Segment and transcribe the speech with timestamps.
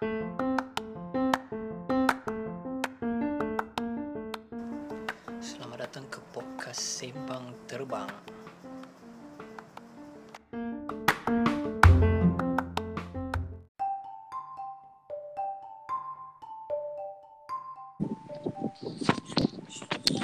[0.00, 0.16] Selamat
[5.76, 8.08] datang ke podcast Sembang Terbang.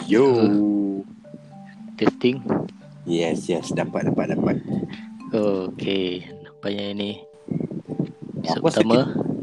[0.08, 0.24] Yo.
[2.00, 2.40] Testing
[3.04, 4.56] Yes, yes, dapat dapat dapat.
[5.36, 7.20] Okay Nampaknya ini
[8.40, 9.35] Episode pertama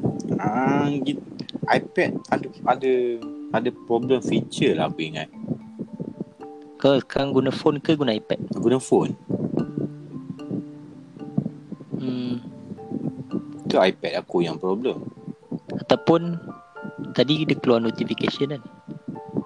[0.43, 1.23] Ah, gitu.
[1.71, 2.93] iPad ada ada
[3.55, 5.31] ada problem feature lah aku ingat.
[6.83, 8.43] Kau sekarang guna phone ke guna iPad?
[8.59, 9.15] Guna phone.
[11.95, 12.43] Hmm
[13.71, 15.07] Tu iPad aku yang problem.
[15.79, 16.35] Ataupun
[17.15, 18.61] Tadi dia keluar notification kan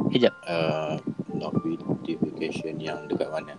[0.09, 0.98] Kejap Uh,
[1.38, 3.54] notification yang dekat mana?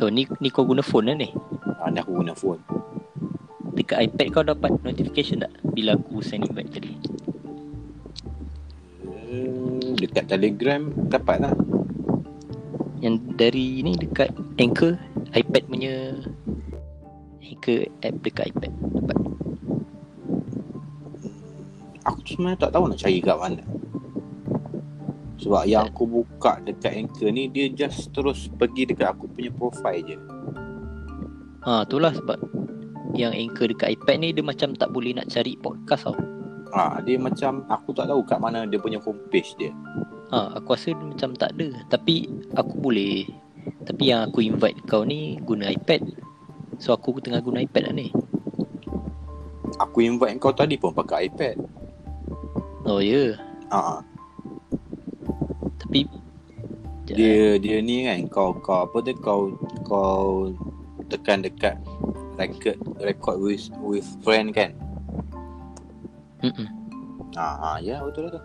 [0.00, 1.28] Oh ni, ni kau guna phone lah ni
[1.76, 2.60] Ah, ni aku guna phone.
[3.76, 5.52] Dekat iPad kau dapat notification tak?
[5.80, 6.92] Bila aku send invite tadi
[9.30, 11.54] Uh, dekat Telegram dapat lah.
[12.98, 14.98] Yang dari ni dekat Anchor
[15.30, 16.18] iPad punya
[17.38, 19.16] Anchor app dekat iPad Dapat
[22.10, 23.62] Aku sebenarnya tak tahu nak cari kat mana.
[25.38, 30.02] Sebab yang aku buka dekat Anchor ni dia just terus pergi dekat aku punya profile
[30.02, 30.18] je.
[31.70, 32.49] Ha itulah sebab
[33.20, 36.16] Yang Anchor dekat iPad ni Dia macam tak boleh nak cari podcast tau
[36.70, 39.74] Ah, dia macam aku tak tahu kat mana dia punya homepage dia.
[40.30, 43.26] Ha, aku rasa dia macam tak ada Tapi aku boleh
[43.82, 45.98] Tapi yang aku invite kau ni Guna iPad
[46.78, 48.08] So aku tengah guna iPad lah ni
[49.82, 51.56] Aku invite kau tadi pun pakai iPad.
[52.84, 53.32] Oh ya yeah.
[53.72, 54.00] Ah,
[55.80, 56.04] Tapi
[57.10, 59.50] dia dia ni kan kau kau apa tu kau
[59.82, 60.54] kau
[61.10, 61.74] tekan dekat
[62.40, 64.72] record record with with friend kan.
[66.40, 66.68] Mm-mm.
[67.36, 68.40] Ah, ah ya betul tu.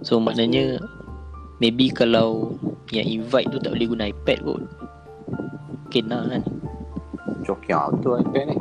[0.00, 0.80] So maknanya
[1.60, 2.56] Maybe kalau
[2.88, 4.62] Yang invite tu tak boleh guna iPad kot
[5.68, 6.42] Mungkin lah kan
[7.44, 8.56] Cokiang tu iPad ni.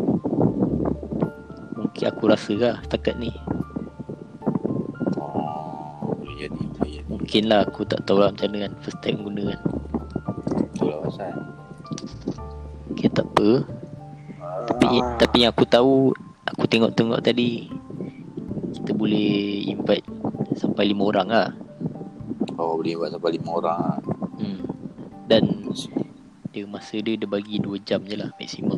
[1.80, 3.32] Mungkin aku rasa lah Setakat ni
[5.16, 7.08] Oh, boleh jadi boleh jadi.
[7.08, 9.62] Mungkin lah aku tak tahu lah macam mana kan First time guna kan
[10.76, 11.59] Betul lah pasal.
[13.00, 13.64] Okay tak apa
[14.68, 16.12] Tapi, tapi yang aku tahu
[16.52, 17.72] Aku tengok-tengok tadi
[18.76, 20.04] Kita boleh invite
[20.60, 21.50] Sampai lima orang lah
[22.60, 23.80] Oh, boleh buat sampai lima orang.
[23.80, 23.98] ah.
[24.36, 24.60] hmm.
[25.32, 25.72] Dan
[26.52, 28.76] Dia masa dia Dia bagi 2 jam je lah Maksimum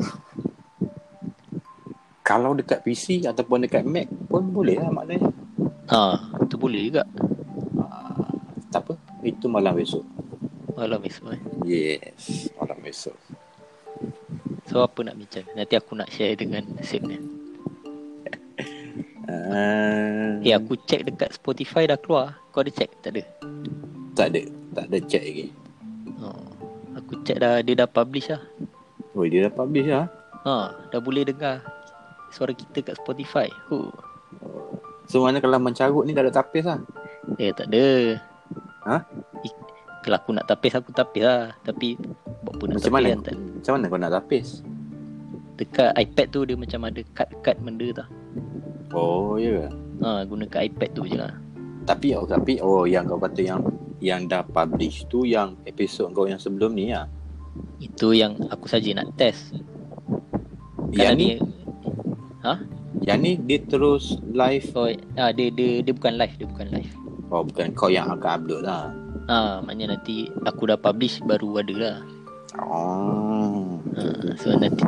[2.22, 5.34] Kalau dekat PC ataupun dekat Mac pun boleh lah maknanya.
[5.90, 6.16] Ha
[6.48, 7.04] Tu boleh juga
[7.76, 8.30] Ah,
[8.72, 8.94] tak apa.
[9.26, 10.06] Itu malam besok.
[10.78, 11.42] Malam esok eh.
[11.68, 13.18] Yes, malam besok.
[14.72, 17.18] So apa nak bincang Nanti aku nak share dengan Sim ni
[19.22, 22.90] Uh, Eh aku check dekat Spotify dah keluar Kau ada check?
[23.00, 23.24] Tak ada
[24.12, 24.42] tak ada,
[24.76, 25.46] tak ada check lagi.
[26.20, 26.52] oh.
[27.00, 28.42] Aku check dah Dia dah publish lah
[29.16, 30.08] Oh, dia dah publish lah.
[30.44, 30.56] Ha
[30.90, 31.64] Dah boleh dengar
[32.32, 33.88] Suara kita kat Spotify huh.
[35.06, 36.80] So mana kalau mencarut ni tak ada tapis lah.
[37.36, 38.16] Eh tak ada
[38.82, 38.98] Ha?
[40.02, 41.94] Kalau aku nak tapis Aku tapis lah Tapi
[42.42, 43.10] Buat pun nak Macam tapis mana?
[43.10, 43.36] kan tak.
[43.38, 44.48] Macam mana kau nak tapis?
[45.56, 48.08] Dekat iPad tu Dia macam ada Cut-cut benda tau
[48.92, 49.72] Oh, ya.
[50.02, 51.32] Ha guna kat iPad tu je lah
[51.86, 53.62] Tapi oh, tapi oh yang kau kata yang
[54.02, 57.06] yang dah publish tu yang episod kau yang sebelum ni lah.
[57.78, 59.54] Itu yang aku saja nak test
[60.90, 61.30] Yang ni,
[62.42, 62.66] ada-
[63.02, 64.66] yang ni dia terus live.
[64.74, 66.92] Oh, ah, dia, dia, dia bukan live Dia bukan live
[67.32, 68.92] Oh, bukan kau yang akan upload lah.
[69.28, 71.98] Ha, maknanya nanti aku dah publish baru ada lah.
[72.60, 73.80] Oh.
[73.96, 74.02] Ha,
[74.36, 74.84] so nanti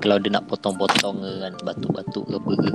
[0.00, 2.70] kalau dia nak potong-potong ke kan batuk-batuk ke apa ke.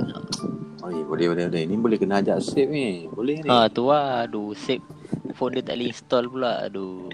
[0.80, 1.62] Oh, ya, boleh boleh boleh.
[1.66, 3.10] Ni boleh kena ajak save ni.
[3.10, 3.48] Boleh ni.
[3.50, 4.24] Ha, tu lah.
[4.24, 4.82] Aduh, save
[5.34, 6.52] phone dia tak boleh install pula.
[6.64, 7.10] Aduh.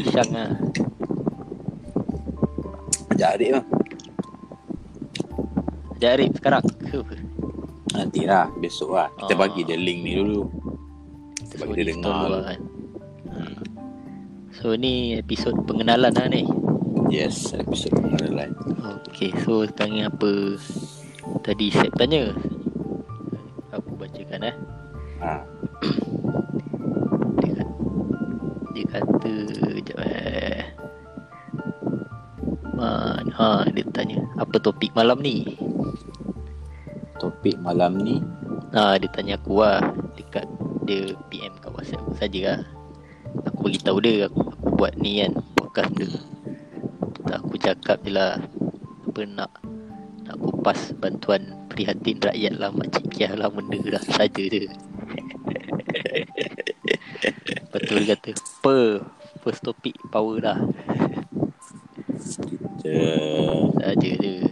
[0.04, 0.50] Isang lah.
[3.14, 3.64] Ajak adik lah.
[5.92, 6.64] Sekejap Arif sekarang.
[7.92, 9.12] Nantilah besok lah.
[9.20, 9.38] Kita Ah.
[9.38, 10.48] bagi dia link ni dulu.
[11.60, 12.26] Bagi dia dengar.
[12.32, 12.42] lah.
[12.48, 12.60] kan.
[13.28, 13.40] Ha.
[14.56, 16.48] So ni episod pengenalan lah ni.
[17.12, 18.56] Yes, episod pengenalan.
[19.10, 20.56] Okay, so sekarang apa
[21.44, 22.32] tadi Sep tanya.
[23.76, 24.56] Aku bacakan eh.
[25.20, 25.34] Ha.
[27.40, 27.74] Dia kata,
[28.72, 29.34] dia kata
[29.68, 30.64] Sekejap eh
[32.72, 35.44] Man, ha, dia tanya Apa topik malam ni
[37.20, 38.24] Topik malam ni
[38.72, 39.84] Ha, dia tanya aku lah
[40.86, 42.60] dia PM kat WhatsApp aku saja lah
[43.46, 46.10] Aku beritahu dia aku, aku buat ni kan Podcast dia.
[47.30, 48.42] Tak aku cakap je lah
[49.10, 49.50] apa nak
[50.26, 54.66] nak kupas bantuan prihatin rakyat lah makcik kiah lah benda dah saja je.
[57.74, 59.06] Betul dia kata per
[59.42, 60.58] first topic power lah
[62.18, 62.94] Kita
[63.78, 64.50] saja je.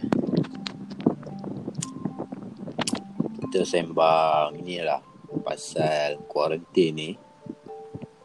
[3.48, 5.00] kita sembang ni lah
[5.38, 7.10] pasal kuarantin ni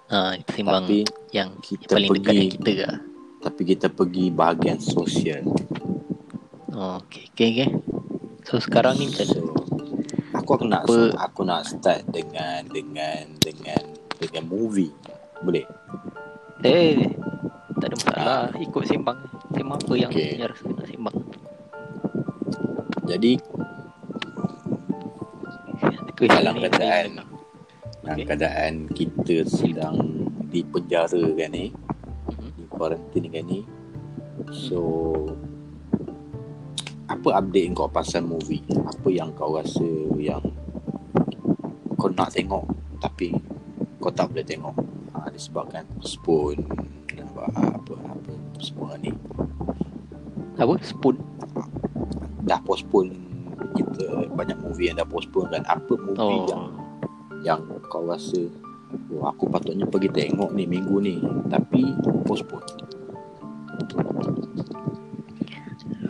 [0.08, 0.98] ha kita sembang tapi
[1.32, 2.98] yang kita paling dekat pergi- dengan kita lah
[3.44, 5.44] tapi kita pergi bahagian sosial.
[6.72, 7.70] oh, okay, okay, okay.
[8.42, 9.42] so sekarang ni macam So,
[10.34, 13.80] aku aku nak Apa- aku nak start dengan dengan dengan
[14.18, 14.92] dengan movie.
[15.40, 15.64] Boleh?
[16.62, 17.12] eh
[17.76, 19.20] tak ada masalah ikut sembang
[19.52, 20.36] tema apa yang Okay.
[20.36, 20.48] okay.
[20.48, 21.18] rasa nak sembang
[23.06, 23.32] Jadi
[26.28, 27.20] Dalam keadaan
[28.04, 28.28] dalam Okay.
[28.28, 29.96] keadaan kita sedang
[30.52, 32.50] di penjara kan ni, Mhm.
[32.60, 33.64] di kuarantin kan ni.
[34.52, 34.80] So
[37.08, 38.60] apa update kau pasal movie?
[38.84, 39.88] Apa yang kau rasa
[40.20, 40.44] yang
[41.96, 42.68] kau nak tengok
[43.00, 43.32] tapi
[44.04, 44.76] kau tak boleh tengok?
[45.16, 46.60] Ha, disebabkan postpone
[47.24, 49.16] apa apa apa semua ni
[50.60, 51.16] apa spoon
[52.44, 53.23] dah postpone
[54.34, 55.64] banyak movie yang dah postpone kan.
[55.70, 56.64] Apa movie oh yang
[57.44, 58.40] yang kau rasa
[59.14, 61.16] oh, aku patutnya pergi tengok ni minggu ni
[61.48, 61.94] tapi
[62.26, 62.66] postpone?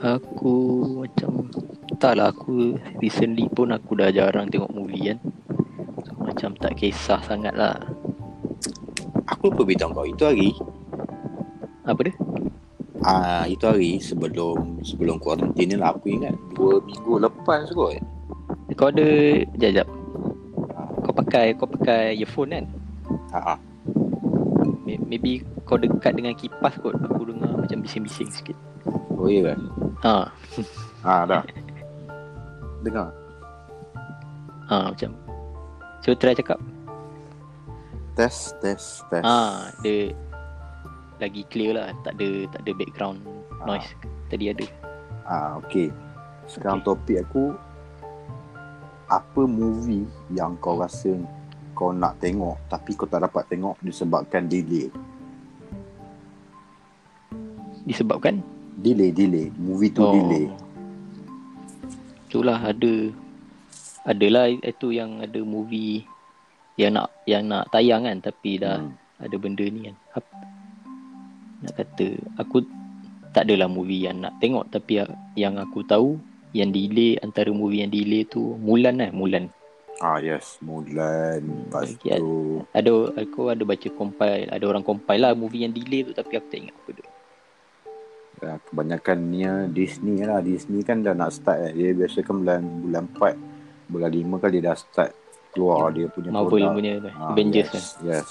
[0.03, 0.53] Aku
[0.99, 1.47] macam
[1.95, 5.17] Tak lah aku Recently pun aku dah jarang tengok movie kan.
[6.03, 7.79] So, Macam tak kisah sangat lah
[9.43, 10.49] aku lupa beritahu kau itu hari?
[11.83, 12.15] Apa dia?
[13.03, 16.31] ah itu hari sebelum sebelum kuarantin ni lah aku ingat.
[16.55, 17.99] Dua minggu lepas kot
[18.75, 19.87] Kau ada Sekejap sekejap
[21.03, 22.65] Kau pakai Kau pakai earphone kan?
[23.33, 23.57] Ha, ah,
[24.83, 26.95] May- Maybe kau dekat dengan kipas kot.
[26.99, 28.57] Aku dengar macam bising-bising sikit.
[29.15, 29.59] Oh iya kan?
[30.03, 30.15] Ha.
[31.03, 31.43] Ah dah.
[32.83, 33.09] Dengar.
[34.67, 35.11] Ha macam.
[36.03, 36.59] Cuba try cakap.
[38.13, 39.23] Test test test.
[39.25, 40.11] Ha Dia
[41.23, 41.95] Lagi clear lah.
[42.03, 43.19] Tak ada Tak ada background
[43.63, 43.67] Ah.
[43.73, 43.87] noise.
[44.27, 44.65] Tadi ada.
[45.23, 45.87] Ah okey.
[46.43, 47.55] Sekarang topik aku
[49.13, 51.13] apa movie yang kau rasa
[51.77, 54.89] kau nak tengok tapi kau tak dapat tengok disebabkan delay?
[57.83, 58.39] Disebabkan?
[58.80, 59.51] Delay delay.
[59.54, 60.13] Movie tu oh.
[60.15, 60.48] delay.
[62.27, 62.94] Itulah ada
[64.04, 66.01] Adalah itu yang ada movie
[66.75, 68.98] Yang nak yang nak tayang kan Tapi dah Hmm.
[69.21, 69.95] ada benda ni kan.
[71.62, 72.07] Nak kata
[72.42, 72.66] Aku
[73.30, 76.18] tak adalah movie yang nak tengok Tapi ya- yang aku tahu
[76.53, 79.44] Yang delay Antara movie yang delay tu Mulan kan Mulan
[80.01, 81.41] Ah yes, Mulan.
[81.69, 86.05] Lepas Okay, tu Ada Aku ada baca compile Ada orang compile lah movie yang delay
[86.05, 87.03] tu Tapi aku tak ingat apa tu
[88.44, 90.44] uh, kebanyakannya Disney lah.
[90.44, 91.71] Disney kan dah nak start kan.
[91.71, 95.11] Dia biasa kan bulan bulan 4, bulan 5 kan dia dah start
[95.53, 96.71] keluar dia punya Marvel produk.
[96.73, 98.29] punya Ah, Avengers yes, kan Yes.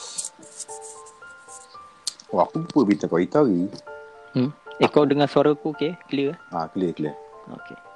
[2.33, 3.63] Wah, aku lupa beritahu kau itu hari.
[4.81, 7.15] Eh kau dengar suara aku okay Clear Ah, clear clear.
[7.61, 7.92] Okay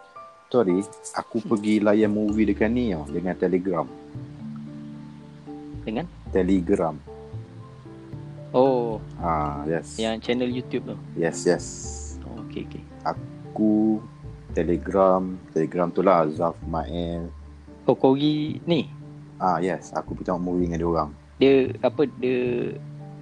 [0.46, 0.78] Sorry,
[1.12, 3.86] aku pergi layan movie dekat ni tau, dengan Telegram.
[5.82, 6.94] Dengan Telegram.
[8.54, 9.98] Oh Ah, yes.
[9.98, 11.64] Yang channel YouTube tu Yes, yes.
[12.24, 14.00] oh, Okay okay Aku
[14.54, 17.28] Telegram, Telegram tu lah Zaf Mael.
[17.84, 18.88] Oh kau pergi ni
[19.36, 21.10] Ah, yes, aku pergi tengok movie dengan dia orang.
[21.36, 21.52] Dia
[21.84, 22.72] apa dia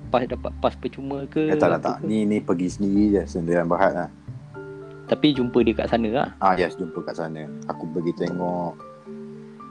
[0.07, 1.51] pas dapat pas percuma ke?
[1.51, 1.97] Eh, tak, tak, apa tak.
[1.99, 2.07] ke?
[2.07, 4.09] Ni ni pergi sendiri je sendirian Berhad lah.
[5.15, 6.29] Tapi jumpa dia kat sana lah.
[6.43, 7.47] Ah, yes, jumpa kat sana.
[7.71, 8.75] Aku pergi tengok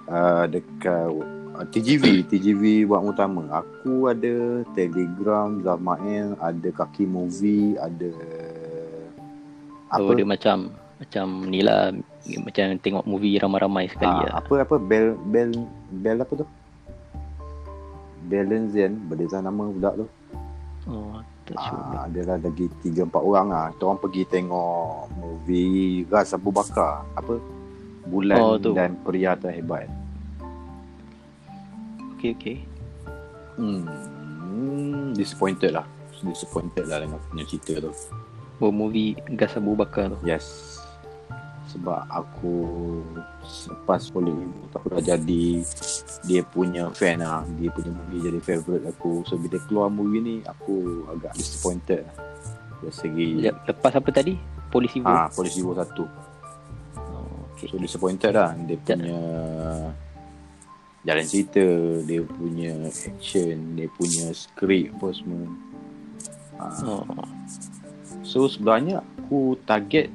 [0.07, 3.43] uh, dekat uh, TGV, TGV buat utama.
[3.59, 8.07] Aku ada Telegram, Zamael, ada Kaki Movie, ada
[9.91, 9.99] Apa?
[9.99, 10.07] apa?
[10.07, 10.71] Oh, dia macam
[11.03, 11.91] macam ni lah
[12.47, 14.33] macam tengok movie ramai-ramai sekali ah, lah.
[14.39, 15.51] apa apa Bel Bel
[15.91, 16.47] Bel apa tu?
[18.31, 20.07] Belenzian, berdasar nama budak tu.
[20.87, 21.19] Oh.
[21.53, 23.67] Ah, ada lah lagi 3 4 orang ah.
[23.69, 27.03] Kita orang pergi tengok movie Ras Abu Bakar.
[27.13, 27.35] Apa?
[28.03, 28.71] Bulan Oh, tu.
[28.71, 29.91] dan Pria Terhebat.
[32.15, 32.57] Okay, okay.
[33.53, 33.83] Hmm,
[35.11, 35.83] disappointed lah.
[36.21, 37.91] Disappointed lah dengan punya cerita tu.
[38.57, 40.17] Oh, movie Gas Abu Bakar tu.
[40.23, 40.72] Yes.
[41.63, 42.53] Sebab aku
[43.41, 44.35] selepas boleh
[44.69, 45.45] aku dah jadi
[46.23, 47.47] dia punya fan lah.
[47.55, 49.23] Dia punya movie jadi favourite aku.
[49.23, 52.15] So bila keluar movie ni aku agak disappointed lah.
[52.83, 54.35] Dari segi Le- Lepas apa tadi?
[54.67, 55.95] Polisi ah, Polisi War 1.
[56.99, 57.69] Oh, okay.
[57.69, 59.17] So disappointed lah Dia punya
[61.03, 61.63] Jalan cerita
[62.03, 65.45] Dia punya action Dia punya skrip apa semua
[66.57, 67.05] Ah, Oh,
[68.25, 70.09] So sebenarnya Aku target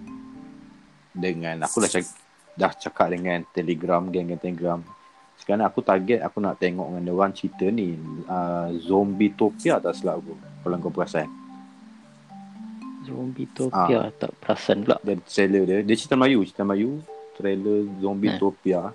[1.18, 2.14] dengan aku dah cakap,
[2.54, 4.80] dah cakap dengan Telegram geng-geng Telegram.
[5.38, 7.94] Sekarang aku target aku nak tengok dengan dia orang cerita ni
[8.26, 11.30] uh, Zombie Topia tak silap aku kalau kau perasan.
[13.06, 14.98] Zombie Topia tak perasan pula.
[15.00, 17.00] Dan trailer dia, dia cerita Melayu, cerita Melayu,
[17.38, 18.34] trailer Zombie.
[18.36, 18.92] Topia.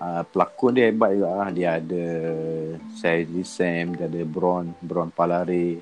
[0.00, 1.48] Uh, pelakon dia hebat juga lah.
[1.52, 2.04] Dia ada
[2.96, 5.76] Sadie Sam, dia ada Bron, Bron Palare.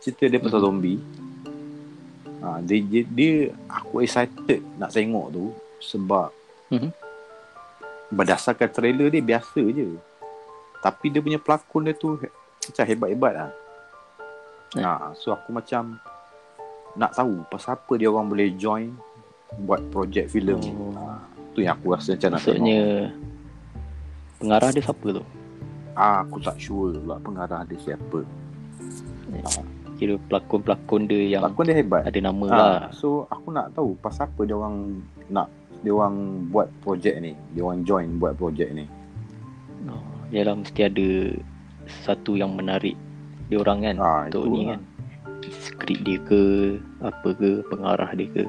[0.00, 0.66] Cerita dia pasal Mhm.
[0.68, 0.98] zombie.
[2.40, 3.32] Uh, dia, dia, dia,
[3.68, 5.44] aku excited nak tengok tu
[5.78, 6.32] sebab
[6.70, 6.88] Mhm.
[8.08, 9.94] berdasarkan trailer dia biasa je.
[10.78, 13.50] Tapi dia punya pelakon dia tu macam hebat-hebat lah.
[14.72, 14.80] Eh.
[14.80, 15.98] Ha, so aku macam
[16.92, 18.94] nak tahu pasal apa dia orang boleh join
[19.60, 20.58] buat projek filem.
[20.72, 20.94] Oh.
[20.96, 21.20] Ha,
[21.50, 23.10] tu yang aku rasa macam nak Maksudnya tengok.
[24.38, 25.24] pengarah dia siapa tu?
[25.92, 28.22] Ah, aku tak sure pula pengarah dia siapa.
[30.00, 32.02] Kira pelakon-pelakon dia yang Pelakon dia hebat.
[32.02, 32.76] ada nama Ha, lah.
[32.90, 34.96] so aku nak tahu pasal apa dia orang
[35.28, 36.16] nak dia orang
[36.48, 37.36] buat projek ni.
[37.52, 38.88] Dia orang join buat projek ni.
[39.86, 41.08] Oh, Yalah mesti ada
[42.02, 42.96] satu yang menarik
[43.46, 44.76] dia orang kan Ah, untuk ni lah.
[44.76, 44.80] kan.
[45.50, 46.40] Skrip dia ke
[47.00, 48.44] apa ke pengarah dia ke.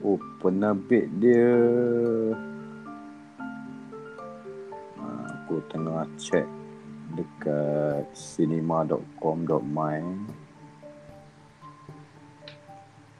[0.00, 1.50] Oh, penerbit dia
[4.96, 6.46] Ah, aku tengah check
[7.14, 9.98] dekat cinema.com.my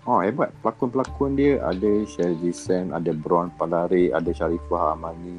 [0.08, 0.50] Oh hebat.
[0.64, 1.60] Pelakon-pelakon dia.
[1.60, 5.38] Ada Shazzy Sam Ada Bron Palare Ada Sharifah Amani.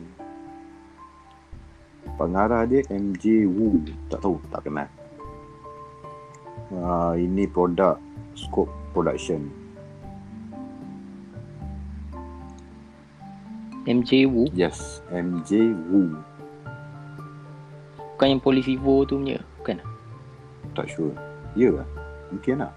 [2.15, 3.81] Pengarah dia MJ Wu.
[4.07, 4.87] Tak tahu Tak kenal.
[6.71, 7.97] Uh, Ini produk
[8.37, 9.61] Scope Production.
[13.89, 14.45] MJ Wu?
[14.53, 16.13] Yes MJ Wu
[18.21, 19.41] bukan yang Polisi Vo tu punya.
[19.57, 19.81] Bukan.
[20.77, 21.17] Tak sure
[21.57, 21.87] Ya lah
[22.29, 22.69] Mungkin lah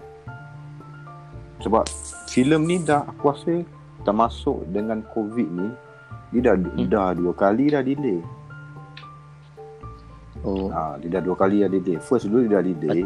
[1.61, 1.85] Sebab
[2.27, 3.61] filem ni dah Aku rasa
[4.03, 5.69] Termasuk dengan COVID ni
[6.33, 6.89] Dia dah, Hmm.
[6.89, 8.19] dah dua kali dah delay
[10.43, 10.67] Oh.
[10.73, 13.05] ha, Dia dah dua kali dah delay First dulu dia dah delay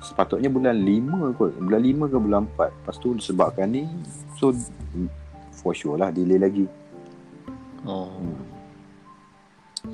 [0.00, 3.84] Sepatutnya bulan 5 kot Bulan 5 ke bulan 4 Lepas tu disebabkan ni
[4.38, 4.54] So
[5.50, 6.64] For sure lah delay lagi
[7.84, 8.16] Oh.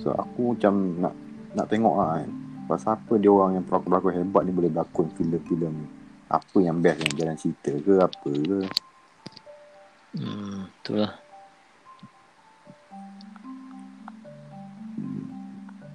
[0.00, 1.12] So aku macam nak
[1.52, 2.30] nak tengok lah kan
[2.62, 5.86] Pasal apa dia orang yang pelakon-pelakon hebat ni boleh berlakon filem-filem ni
[6.26, 8.58] Apa yang best yang jalan cerita ke apa ke
[10.12, 11.16] Hmm, itulah.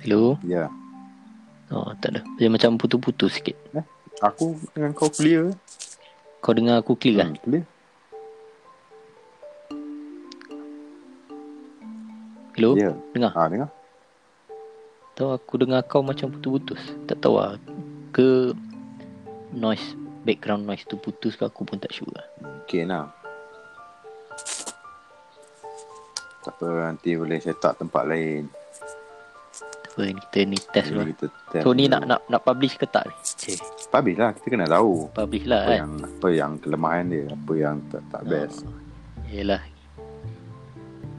[0.01, 0.41] Hello?
[0.41, 0.65] Ya
[1.69, 2.21] Oh, tak ada.
[2.39, 3.53] Dia macam putus-putus sikit.
[4.23, 5.53] Aku dengan kau clear
[6.41, 7.29] Kau dengar aku clear kan?
[7.29, 7.63] hmm, Clear
[12.57, 12.71] Hello?
[12.73, 13.31] Ya Dengar?
[13.37, 13.69] ha, Dengar
[15.17, 16.77] Tahu aku dengar kau macam putus-putus.
[17.09, 17.57] Tak tahu lah.
[18.13, 18.53] Ke
[19.49, 22.25] noise, background noise tu putus ke aku pun tak sure lah.
[22.67, 23.07] Okay lah
[26.43, 28.51] Tak apa nanti boleh set up tempat lain
[29.95, 31.07] Tak apa, kita ni test dulu.
[31.07, 33.15] Jadi kita test So ni nak nak nak publish ke tak ni?
[33.23, 35.79] Cik, Publish lah Kita kena tahu publish lah apa kan?
[35.79, 38.75] yang apa yang kelemahan dia apa yang tak, tak best Oh,
[39.27, 39.63] yelah.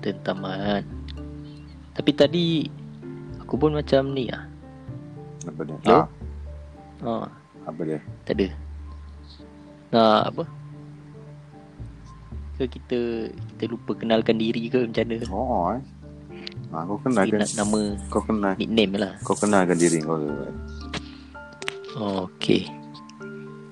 [0.00, 0.84] Tentaman.
[1.92, 2.46] Tapi tadi
[3.48, 4.44] aku pun macam ni lah.
[5.42, 5.96] apa dia Hello?
[5.96, 6.06] ha,
[7.00, 7.24] Oh,
[7.64, 8.46] apa dia tak ada.
[9.88, 10.44] Nak apa?
[12.54, 12.98] Ke kita
[13.30, 15.16] kita lupa kenalkan diri ke macam mana?
[15.30, 15.82] oh eh
[16.68, 19.12] ha, kau Kita kenalkan nak nama kau kenal nickname lah.
[19.24, 20.18] kau kenalkan diri kau.
[21.96, 22.68] Oh, Okey.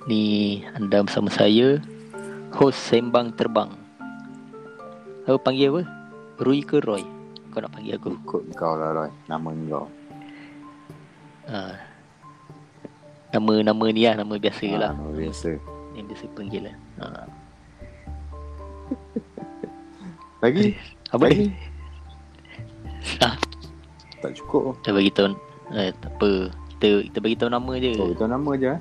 [0.07, 0.23] Ni
[0.73, 1.83] anda bersama saya
[2.55, 3.75] host Sembang Terbang.
[5.27, 5.83] Kau panggil apa?
[6.39, 7.03] Rui ke Roy?
[7.57, 8.13] Kau nak panggil aku?
[8.13, 9.89] ikut kau lah Roy nama kau
[11.47, 11.73] Ha.
[13.33, 14.91] Nama-nama ni lah, nama biasa ha, lah.
[14.93, 15.57] nama biasa
[15.97, 16.77] Yang biasa panggil lah.
[17.01, 17.07] Ha.
[20.45, 20.77] lagi
[21.17, 21.47] Apa lagi?
[23.25, 23.39] Ah,
[24.21, 25.33] tak cukup dah bagi tahu.
[25.73, 26.53] Eh, tak apa.
[26.77, 27.91] Kita kita bagi tahu nama je.
[27.97, 28.81] oh itu nama je eh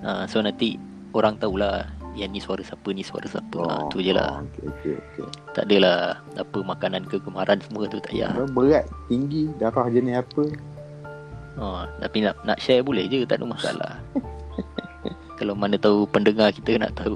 [0.00, 0.80] Ha, so nanti
[1.12, 3.58] orang tahulah yang ni suara siapa ni suara siapa.
[3.58, 4.38] Oh, ha, tu je lah.
[4.38, 8.30] oh, okey okey okey Tak adalah apa makanan ke semua tu tak payah.
[8.54, 10.42] Berat tinggi darah jenis apa
[11.54, 13.92] Oh, tapi nak nak share boleh je tak ada masalah.
[15.38, 17.14] Kalau mana tahu pendengar kita nak tahu.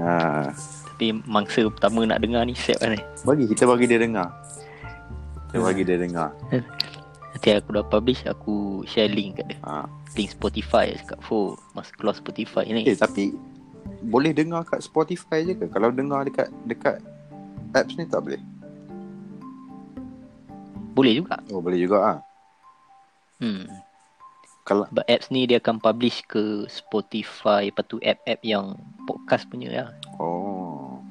[0.00, 0.48] ha
[0.92, 3.00] Tapi mangsa pertama nak dengar ni siap kan ni.
[3.24, 4.28] bagi kita bagi dia dengar
[5.50, 6.28] kita bagi dia dengar
[7.42, 8.54] Nanti aku dah publish aku
[8.86, 9.58] share link kat dia.
[9.66, 12.86] ha Link Spotify cakap Fo Mas keluar Spotify ni.
[12.86, 13.34] eh tapi
[14.06, 17.02] boleh dengar kat Spotify je ke kalau dengar dekat dekat
[17.74, 18.38] apps ni tak boleh
[20.94, 21.42] Boleh juga.
[21.50, 22.18] oh boleh juga ah
[23.42, 23.66] Hmm.
[24.62, 29.66] kalau Sebab apps ni dia akan publish ke Spotify Lepas tu app-app yang podcast punya
[29.66, 29.90] lah.
[30.14, 31.02] Oh.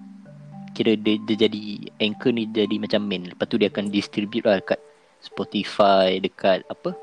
[0.71, 1.59] Kira dia, dia jadi
[1.99, 3.27] anchor ni jadi macam main.
[3.27, 4.79] Lepas tu dia akan distribute lah dekat
[5.21, 6.97] Spotify, dekat apa?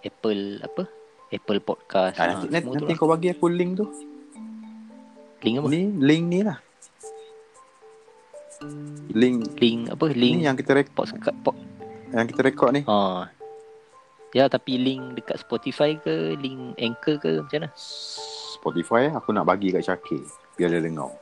[0.00, 0.88] Apple apa?
[1.28, 2.16] Apple Podcast.
[2.16, 2.96] Ah, nanti, Ha, nanti, nanti lah.
[2.96, 3.86] kau bagi aku link tu.
[5.42, 5.66] Link apa?
[5.68, 6.58] Ni link ni lah.
[9.12, 10.06] Link Link apa?
[10.08, 11.52] Link ni yang kita rek podcast pod,
[12.08, 12.82] yang kita rekod ni.
[12.88, 13.28] Ha.
[14.32, 17.68] Ya tapi link dekat Spotify ke Link Anchor ke macam mana
[18.56, 20.24] Spotify aku nak bagi kat Syakir
[20.56, 21.12] biar dia dengar.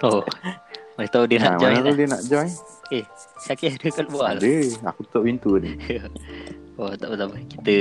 [0.00, 0.24] Oh
[0.92, 2.50] Masa tahu dia nak Ha, join mana lah tu dia nak join?
[2.90, 3.04] Eh
[3.40, 4.54] Syakir ada kat luar lah Ada.
[4.92, 5.72] Aku tutup pintu ni.
[6.80, 7.74] Oh tak apa tak apa Kita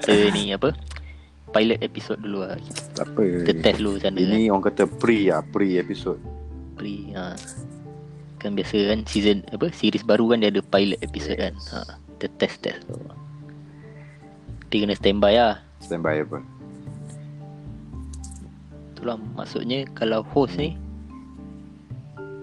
[0.00, 0.72] Kita ni apa
[1.52, 2.56] Pilot episode dulu lah
[2.96, 3.22] Tak apa.
[3.44, 6.16] Kita test dulu mana Ini orang kata pre lah, pre episode.
[6.74, 7.36] Pre ha.
[8.36, 11.84] Kan biasa kan Season apa Series baru kan dia ada pilot episode kan ha.
[12.16, 12.96] Kita test test tu
[14.68, 16.40] Dia kena standby lah Standby apa?
[18.92, 20.80] Itulah maksudnya Kalau host ni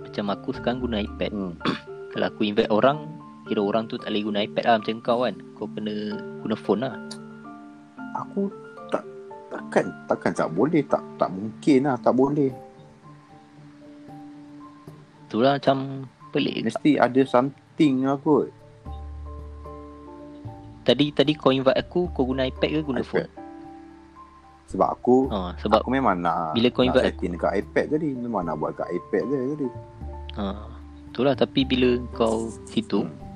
[0.09, 1.29] Macam aku sekarang guna iPad.
[1.29, 1.53] Hmm.
[2.17, 3.05] Kalau aku invite orang
[3.45, 5.35] Kira orang tu tak boleh guna iPad lah Macam kau kan.
[5.53, 5.93] Kau kena
[6.41, 6.97] guna phone lah.
[8.25, 8.49] Aku
[8.89, 9.05] tak
[9.53, 12.49] takkan takkan tak boleh tak tak mungkin lah tak boleh.
[15.29, 16.61] Itulah macam Pelik.
[16.61, 18.49] Mesti ada something lah kot.
[20.85, 23.29] Tadi tadi kau invite aku Kau guna iPad ke guna iPad.
[23.29, 23.38] phone
[24.69, 28.07] sebab aku ha, Sebab aku memang nak bila kau nak invite- setting dekat iPad tadi
[28.13, 29.67] memang nak buat kat iPad je tadi.
[30.37, 30.45] Ha,
[31.09, 31.33] Itulah.
[31.33, 33.27] Tapi bila kau situ Hmm.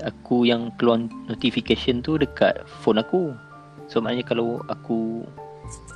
[0.00, 0.96] Aku yang keluar
[1.28, 3.36] notification tu Dekat phone aku.
[3.84, 5.22] So maknanya kalau aku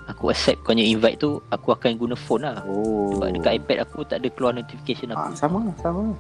[0.07, 2.61] Aku accept kau punya invite tu Aku akan guna phone lah.
[2.63, 3.11] Oh.
[3.11, 5.33] Sebab dekat iPad aku tak ada keluar notification aku.
[5.35, 6.13] Sama lah sama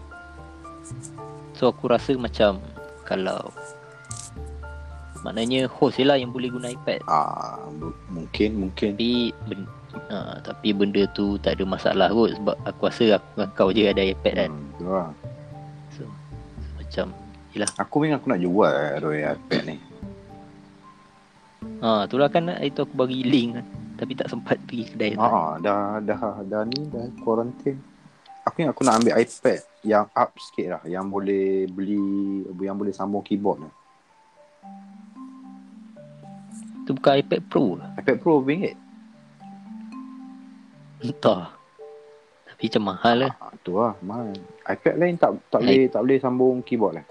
[1.52, 2.56] So aku rasa macam
[3.04, 3.52] Kalau
[5.24, 7.00] Maknanya host je lah yang boleh guna iPad.
[7.08, 8.92] Ah bu- mungkin mungkin.
[8.92, 9.64] Tapi ben,
[10.12, 14.04] ha, Tapi benda tu tak ada masalah kot Sebab aku rasa aku kau je ada
[14.04, 14.50] iPad kan.
[14.52, 15.08] Hmm, tu lah.
[15.96, 16.04] So
[16.76, 17.06] Macam
[17.56, 17.70] Yelah.
[17.80, 19.76] Aku memang aku nak jual eh, Roy iPad ni.
[21.80, 23.66] Ha, Itulah kan itu aku bagi link kan.
[23.94, 27.78] Tapi tak sempat pergi kedai ah dah dah dah ni dah quarantine.
[28.44, 32.92] Aku ingat aku nak ambil iPad yang up sikit lah yang boleh beli yang boleh
[32.92, 33.70] sambung keyboard ni
[36.84, 37.86] Itu bukan iPad Pro ke?
[37.98, 38.76] iPad Pro RM1
[41.00, 41.48] Entah
[42.46, 44.30] Tapi macam mahal lah Ah, tu lah mahal.
[44.64, 47.06] iPad lain tak tak boleh tak boleh sambung keyboard lah.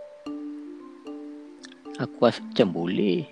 [2.00, 3.26] Aku rasa macam boleh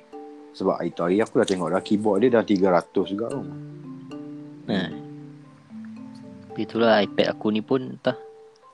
[0.51, 3.41] Sebab hari tu hari aku dah tengok dah keyboard dia dah 300 juga tu.
[4.67, 4.79] ha.
[6.43, 8.17] Tapi itulah iPad aku ni pun Entah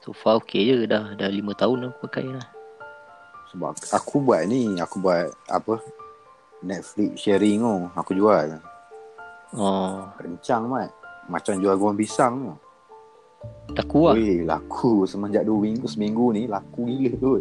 [0.02, 2.48] So far okay je Dah dah 5 tahun aku pakai lah
[3.48, 5.80] Sebab aku buat ni, aku buat apa?
[6.62, 7.76] Netflix sharing tu.
[7.94, 8.58] Aku jual.
[9.54, 10.90] Oh Kencang mat.
[11.28, 12.54] Macam jual goreng pisang tu.
[13.76, 17.32] Tak kuat Weh, laku semenjak 2 minggu seminggu ni laku gila tu.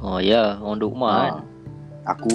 [0.00, 1.34] Oh ya Orang duduk rumah kan
[2.16, 2.32] Aku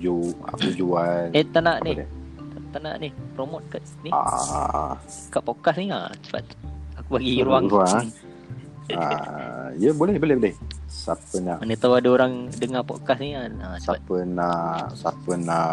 [0.00, 2.08] ju aku jual Eh tak nak ni dia?
[2.40, 4.96] tak, tak nak ni Promote kat ni Ah,
[5.28, 6.48] Kat podcast ni lah Cepat
[6.96, 8.08] Aku bagi ruang Ruang,
[8.94, 10.54] ah, ya boleh boleh boleh.
[10.88, 13.52] Siapa nak Mana tahu ada orang Dengar podcast ni kan?
[13.58, 14.00] Ha, Cepat.
[14.00, 15.68] Siapa nak siapa nak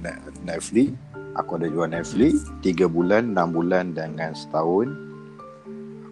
[0.00, 0.88] Net- Netflix?
[1.34, 2.32] Aku ada jual Netflix.
[2.60, 4.88] 3 bulan 6 bulan dengan setahun.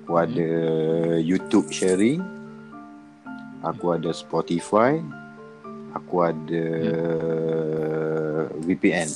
[0.03, 0.25] Aku Hmm.
[0.25, 0.49] ada
[1.19, 2.21] YouTube sharing.
[3.63, 4.99] Aku ada Spotify.
[5.93, 6.65] Aku ada
[8.59, 9.09] VPN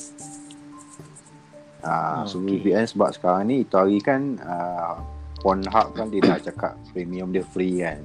[1.81, 2.59] Ah, so Okey.
[2.61, 4.99] VPN sebab sekarang ni itu hari kan uh,
[5.39, 8.01] Pornhub kan dia dah cakap premium dia free kan.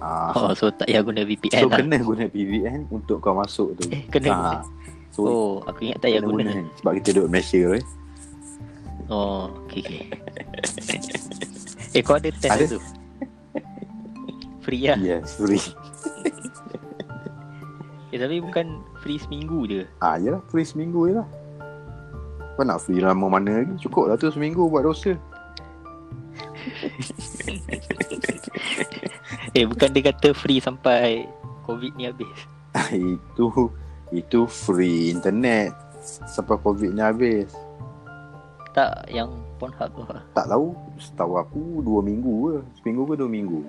[0.00, 3.76] Ah, Oh so tak payah guna VPN So lah kena guna VPN untuk kau masuk
[3.76, 3.84] tu.
[3.88, 4.52] Eh, kena Ha.
[5.10, 7.84] So Oh aku ingat tak payah kena guna Sebab kita duduk Malaysia eh.
[9.06, 10.02] Oh okay, okay.
[11.90, 12.64] Eh kau ada test Ada.
[12.70, 12.80] tu
[14.60, 15.60] Free lah Yes, free.
[18.08, 18.66] eh, Tapi bukan
[19.00, 21.28] free seminggu je Ah, yalah, free seminggu je lah.
[22.54, 23.72] Kau nak free lama mana lagi?
[23.78, 25.16] Cukup lah tu seminggu buat dosa.
[29.56, 31.26] Eh bukan dia kata free sampai
[31.66, 32.30] Covid ni habis
[32.94, 33.46] itu
[34.10, 35.74] itu free internet
[36.26, 37.50] sampai covid ni habis.
[38.70, 42.56] Tak yang Pornhub tu lah Tak tahu, setahu aku dua minggu ke.
[42.78, 43.66] Seminggu ke dua minggu.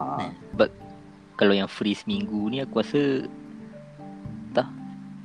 [0.00, 0.72] Ha, But
[1.36, 3.28] Kalau yang free seminggu ni aku rasa
[4.56, 4.64] Tak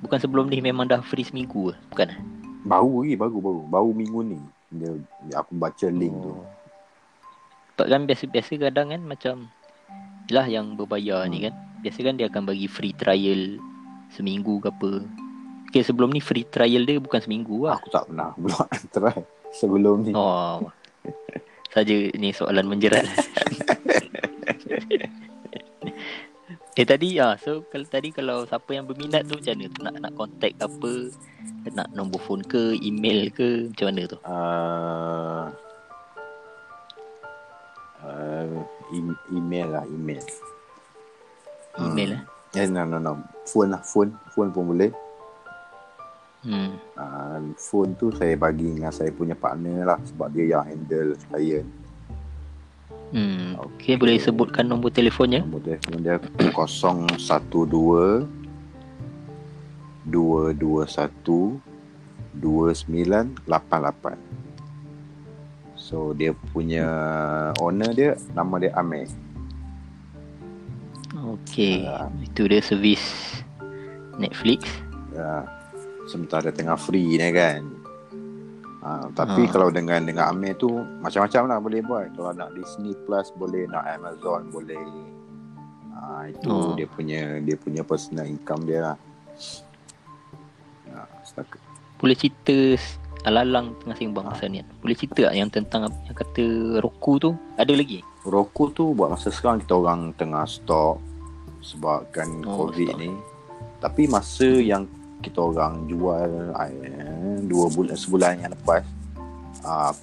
[0.03, 2.19] Bukan sebelum ni memang dah free seminggu ke Bukan eh?
[2.67, 3.61] baru lagi, baru baru.
[3.69, 4.39] Baru minggu ni.
[4.75, 4.91] Dia,
[5.39, 6.35] aku baca link tu.
[7.75, 9.35] Sebab kan biasa-biasa kadang kan macam
[10.31, 11.53] Yelah yang berbayar ni kan.
[11.83, 13.59] Biasa kan dia akan bagi free trial
[14.15, 15.03] Seminggu ke apa.
[15.67, 17.75] Okay sebelum ni free trial dia bukan seminggu lah.
[17.75, 18.63] Aku tak pernah pula
[18.95, 19.19] try
[19.51, 20.15] sebelum ni.
[20.15, 20.71] Oh.
[21.75, 23.03] Saja ni soalan menjerat.
[26.75, 29.79] Eh tadi ah so kalau tadi kalau siapa yang berminat tu macam mana tu?
[29.79, 30.91] Nak nak contact apa?
[31.71, 33.71] Nak nombor phone ke email ke?
[33.71, 34.17] Macam mana tu?
[34.27, 35.43] Uh,
[38.05, 38.61] uh,
[39.33, 40.21] email lah, email.
[41.81, 42.23] email lah
[42.55, 43.19] Eh, no, no, no.
[43.43, 44.15] Phone lah, phone.
[44.31, 44.91] Phone pun boleh.
[46.47, 51.11] hmm Uh, phone tu saya bagi dengan saya punya partner lah sebab dia yang handle
[51.27, 51.67] client.
[53.11, 58.23] hmm okey boleh sebutkan nombor telefonnya Nombor telefon dia 012
[60.07, 61.59] 221
[62.39, 64.15] 2988.
[65.85, 66.81] So dia punya
[67.55, 69.05] owner dia nama dia Amir.
[71.15, 72.09] okey Ah.
[72.19, 73.01] itu dia servis
[74.17, 74.65] Netflix
[75.11, 75.47] Ya,
[76.05, 77.63] sementara tengah free ni kan.
[78.83, 79.49] Ha, tapi Ah.
[79.49, 80.67] kalau dengan dengan Amir tu
[80.99, 82.11] macam-macam lah boleh buat.
[82.11, 84.75] Kalau nak Disney Plus boleh, nak Amazon boleh.
[85.95, 86.75] Ha, itu Oh.
[86.75, 88.97] dia punya dia punya personal income dia lah.
[91.23, 91.63] Setakat.
[91.95, 92.75] boleh cerita
[93.25, 96.45] alalang tengah sembang pasal ni boleh cerita tak yang tentang yang kata
[96.79, 100.97] Roku tu ada lagi Rokok tu buat masa sekarang kita orang tengah stop
[101.61, 102.97] sebabkan Oh, COVID stop.
[102.97, 103.09] ni.
[103.77, 104.89] Tapi masa yang
[105.21, 106.25] kita orang jual
[106.57, 108.81] eh, dua bulan sebulan yang lepas
[109.61, 109.93] uh,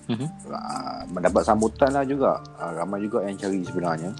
[0.47, 2.39] uh, mendapat sambutan lah juga.
[2.55, 4.15] Uh, ramai juga yang cari sebenarnya.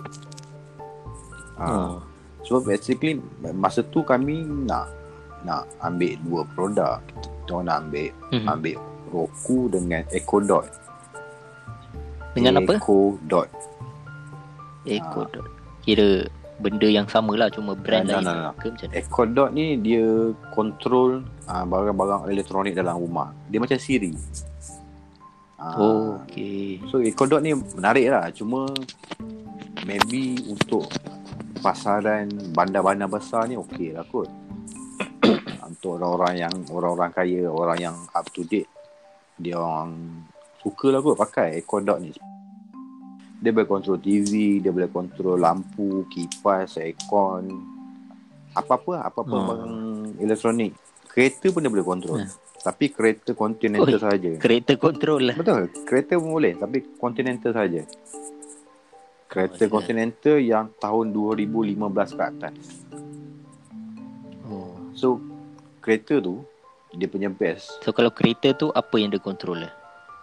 [1.55, 1.95] Uh, oh.
[2.43, 3.23] So basically
[3.55, 4.91] masa tu kami nak
[5.43, 6.99] nak ambil dua produk.
[7.43, 8.47] Kita orang nak ambil Mhm.
[8.49, 8.77] ambil
[9.11, 10.67] Roku dengan Echo Dot.
[12.33, 13.49] dengan apa Echo Dot.
[14.83, 15.47] Echo dot
[15.83, 16.27] kira
[16.63, 18.51] benda yang sama lah cuma brand Ah, lain no, no.
[18.55, 23.35] ke macam mana Echo Dot ni dia control uh, barang-barang elektronik dalam rumah.
[23.51, 24.15] Dia macam Siri.
[25.59, 28.31] Uh, oh okey So Echo Dot ni menarik lah.
[28.31, 28.71] Cuma
[29.85, 30.87] maybe untuk
[31.61, 34.31] pasaran bandar-bandar besar ni okey lah kot.
[35.71, 38.71] untuk orang-orang yang orang-orang kaya, orang yang up to date,
[39.43, 40.23] dia orang
[40.57, 42.15] suka lah kot pakai Echo Dot ni.
[43.43, 47.51] Dia boleh kontrol TV, dia boleh kontrol lampu, kipas, aircon,
[48.55, 49.47] apa-apa, apa-apa Hmm.
[49.51, 49.77] barang
[50.17, 50.73] elektronik.
[51.11, 52.23] Kereta pun dia boleh kontrol.
[52.23, 52.31] Hmm.
[52.63, 54.39] Tapi kereta continental saja.
[54.39, 57.83] kereta control lah Betul, kereta pun boleh tapi continental saja.
[59.27, 61.75] Kereta Oh, continental yang tahun 2015
[62.13, 62.55] ke atas.
[64.45, 65.19] oh So
[65.81, 66.47] kereta tu
[66.97, 67.73] dia punya best.
[67.81, 69.73] so kalau kereta tu apa yang dia control lah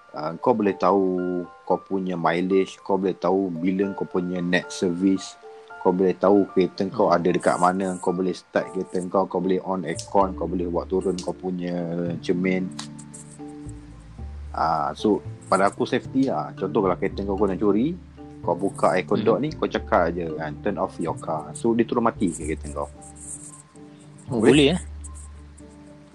[0.09, 5.37] Uh, kau boleh tahu kau punya mileage, kau boleh tahu bila kau punya net service,
[5.85, 9.61] kau boleh tahu kereta kau ada dekat mana, kau boleh start kereta kau, kau boleh
[9.61, 11.77] on aircon, kau boleh buat turun kau punya
[12.25, 12.65] cermin.
[14.49, 16.57] Ah, so pada aku safety lah.
[16.57, 17.93] Contoh kalau kereta kau kau nak curi,
[18.41, 19.27] kau buka aircon Hmm.
[19.29, 21.53] dot ni, kau cakap aje kan, turn off your car.
[21.53, 22.89] So dia turun mati ke kereta kau.
[24.33, 24.49] oh Boleh.
[24.49, 24.81] boleh eh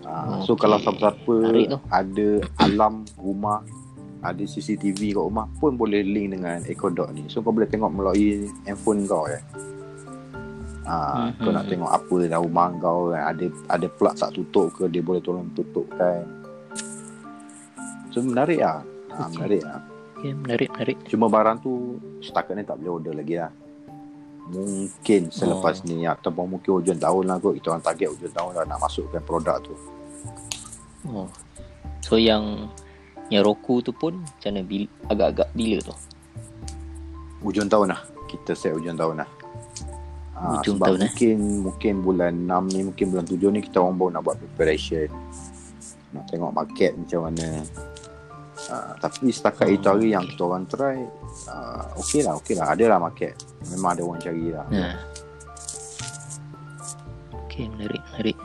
[0.04, 0.40] Ah.
[0.40, 1.34] So kalau siapa-siapa
[1.90, 2.28] ada
[2.60, 3.64] alam rumah,
[4.20, 7.24] ada CCTV kat rumah pun boleh link dengan Echo Dot ni.
[7.26, 9.40] So kau boleh tengok melalui handphone kau ya.
[10.84, 11.40] Ah, Mhm.
[11.40, 13.22] kau nak tengok apa dalam rumah kau kan.
[13.26, 16.24] Ada ada plug tak tutup ke dia boleh tolong tutup kan.
[18.10, 18.84] So menarik ah.
[19.10, 19.32] Ah, Okey.
[19.34, 19.80] menarik ah.
[20.14, 21.72] okay, menarik menarik Cuma barang tu
[22.20, 23.48] setakat ni tak boleh order lagi lah.
[24.44, 25.86] Mungkin selepas Oh.
[25.86, 27.56] ni ataupun mungkin hujung tahun lah kot.
[27.56, 29.72] Kita orang target hujung tahun lah nak masukkan produk tu.
[31.08, 31.28] Oh.
[32.00, 32.68] So yang
[33.32, 34.60] yang Roku tu pun macam mana?
[34.60, 35.94] Bil, agak-agak bila tu?
[37.40, 38.00] Hujung tahun lah.
[38.28, 39.28] Kita set hujung tahun lah.
[40.34, 41.02] Ah, Hujung sebab tahun, eh?
[41.08, 45.08] mungkin mungkin bulan 6 ni mungkin bulan 7 ni kita orang baru nak buat preparation.
[46.12, 47.46] Nak tengok market macam mana.
[48.68, 50.36] Ah, tapi setakat Oh, itu hari yang okey.
[50.36, 50.96] kita orang try
[51.48, 52.66] uh, okey lah okey lah.
[52.72, 53.32] Ada lah market.
[53.72, 54.64] Memang ada orang cari lah.
[54.68, 54.88] Ha.
[57.44, 58.36] Okey, menarik, menarik.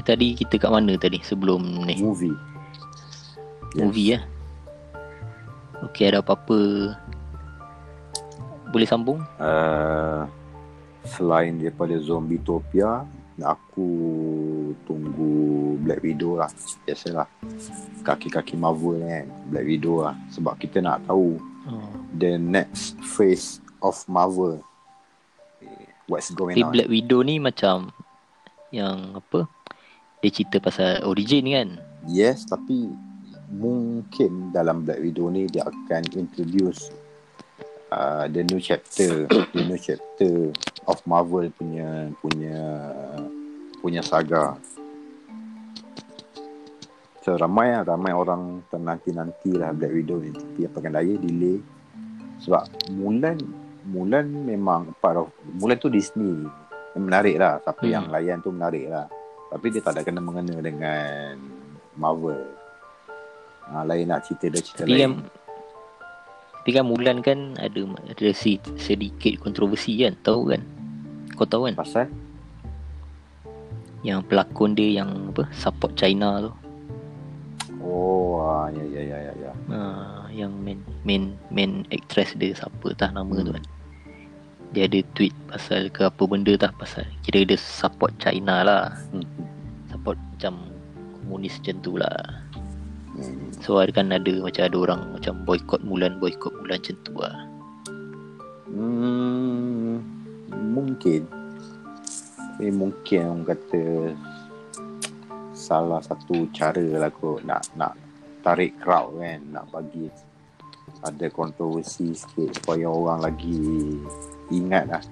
[0.00, 2.00] Okay, tadi kita kat mana tadi sebelum ni?
[2.00, 2.32] movie
[3.76, 3.84] Yes.
[3.84, 4.20] Movie ya.
[5.84, 6.56] Okey, ada apa-apa
[8.72, 9.20] boleh sambung?
[9.36, 10.24] uh,
[11.04, 13.04] selain daripada Zombietopia
[13.44, 13.88] aku
[14.88, 16.48] tunggu Black Widow lah
[16.88, 17.28] biasalah
[18.00, 21.36] kaki-kaki Marvel ni kan Black Widow lah sebab kita nak tahu
[21.68, 21.92] Oh.
[22.16, 24.64] the next phase of Marvel
[26.08, 27.92] what's going Tapi on Black Widow ni macam
[28.72, 29.44] yang apa?
[30.20, 31.68] Dia cerita pasal origin kan?
[32.08, 32.88] yes tapi
[33.52, 36.88] mungkin dalam Black Widow ni dia akan introduce
[37.92, 40.48] uh, the new chapter the new chapter
[40.84, 42.56] of Marvel punya punya
[43.80, 44.56] punya saga.
[47.20, 50.32] So ramai lah ramai orang ternanti-nanti lah Black Widow ni.
[50.32, 51.60] Tapi apa kan daya delay.
[52.40, 52.64] Sebab
[52.96, 53.36] Mulan
[53.84, 55.28] Mulan memang part of
[55.60, 56.48] Mulan tu Disney.
[56.96, 57.92] Menarik lah siapa Hmm.
[57.92, 59.06] yang layan tu menarik lah
[59.50, 61.34] tapi dia tak ada kena mengena dengan
[61.98, 62.46] Marvel.
[63.66, 65.26] Ha, lain nak cerita dia cerita Tapi kan lain.
[66.60, 68.28] Tapi kan Mulan kan ada ada
[68.76, 70.62] sedikit kontroversi kan Tahu kan?
[71.38, 71.74] Kau tahu kan?
[71.78, 72.10] Pasal?
[74.02, 76.52] Yang pelakon dia yang apa Support China tu.
[77.80, 79.52] Oh ah, ya ya ya ya ya.
[79.66, 83.44] Uh, Yang main main main actress dia siapa tah nama Hmm.
[83.46, 83.64] tu kan
[84.70, 89.26] Dia ada tweet pasal ke apa benda tah Pasal kira dia support China lah Hmm.
[89.90, 90.54] Support macam
[91.20, 92.18] komunis macam tu lah
[93.10, 93.50] Hmm.
[93.60, 97.36] So ada kan ada macam ada orang macam boycott Mulan Boycott Mulan macam tu lah
[98.70, 99.98] Hmm,
[100.70, 101.26] mungkin
[102.54, 103.82] Tapi mungkin orang kata
[105.60, 107.92] salah satu cara lah kot nak nak
[108.40, 110.08] tarik crowd kan nak bagi
[111.04, 114.00] ada kontroversi sikit supaya orang lagi
[114.50, 115.02] ingat lah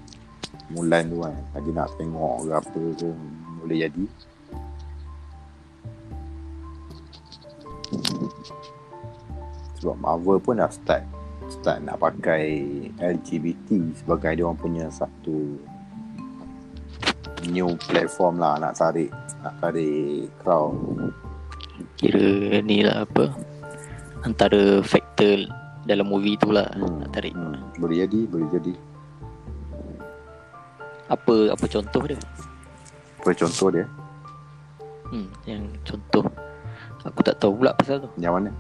[0.68, 3.08] Mulan tu kan lagi nak tengok ke apa ke
[3.64, 4.04] boleh jadi.
[9.80, 11.08] Sebab Marvel pun dah start
[11.48, 12.52] start nak pakai
[13.00, 15.56] LGBT sebagai dia orang punya satu
[17.48, 19.08] new platform lah nak tarik
[19.40, 20.76] nak tarik crowd.
[21.96, 23.30] Kira ni lah apa
[24.26, 25.46] Antara faktor
[25.86, 27.00] dalam movie tu lah Hmm.
[27.00, 27.32] Nak tarik.
[27.32, 28.74] Hmm, boleh jadi boleh jadi
[31.08, 32.20] Apa apa contoh dia?
[33.24, 33.86] Apa contoh dia?
[35.08, 36.24] Hmm, Yang contoh.
[37.08, 38.08] Aku tak tahu pula pasal tu.
[38.20, 38.50] Yang mana?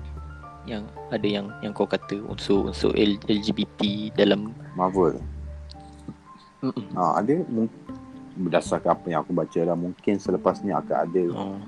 [0.64, 0.82] Yang
[1.12, 5.20] ada yang yang kau kata Unsur-unsur LGBT dalam Marvel.
[6.58, 6.90] Mm-mm.
[6.98, 7.38] ha, ada
[8.34, 11.58] berdasarkan apa yang aku baca lah mungkin selepas ni akan ada oh.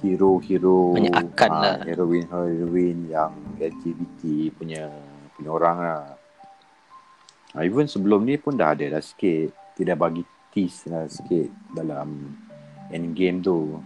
[0.00, 1.76] hero-hero Banyak akan ah, lah.
[1.84, 4.88] heroin-heroin yang LGBT punya
[5.36, 6.04] punya orang lah.
[7.52, 12.34] Ah, even sebelum ni pun dah ada dah sikit tidak bagi tease lah sikit dalam
[12.90, 13.78] endgame tu.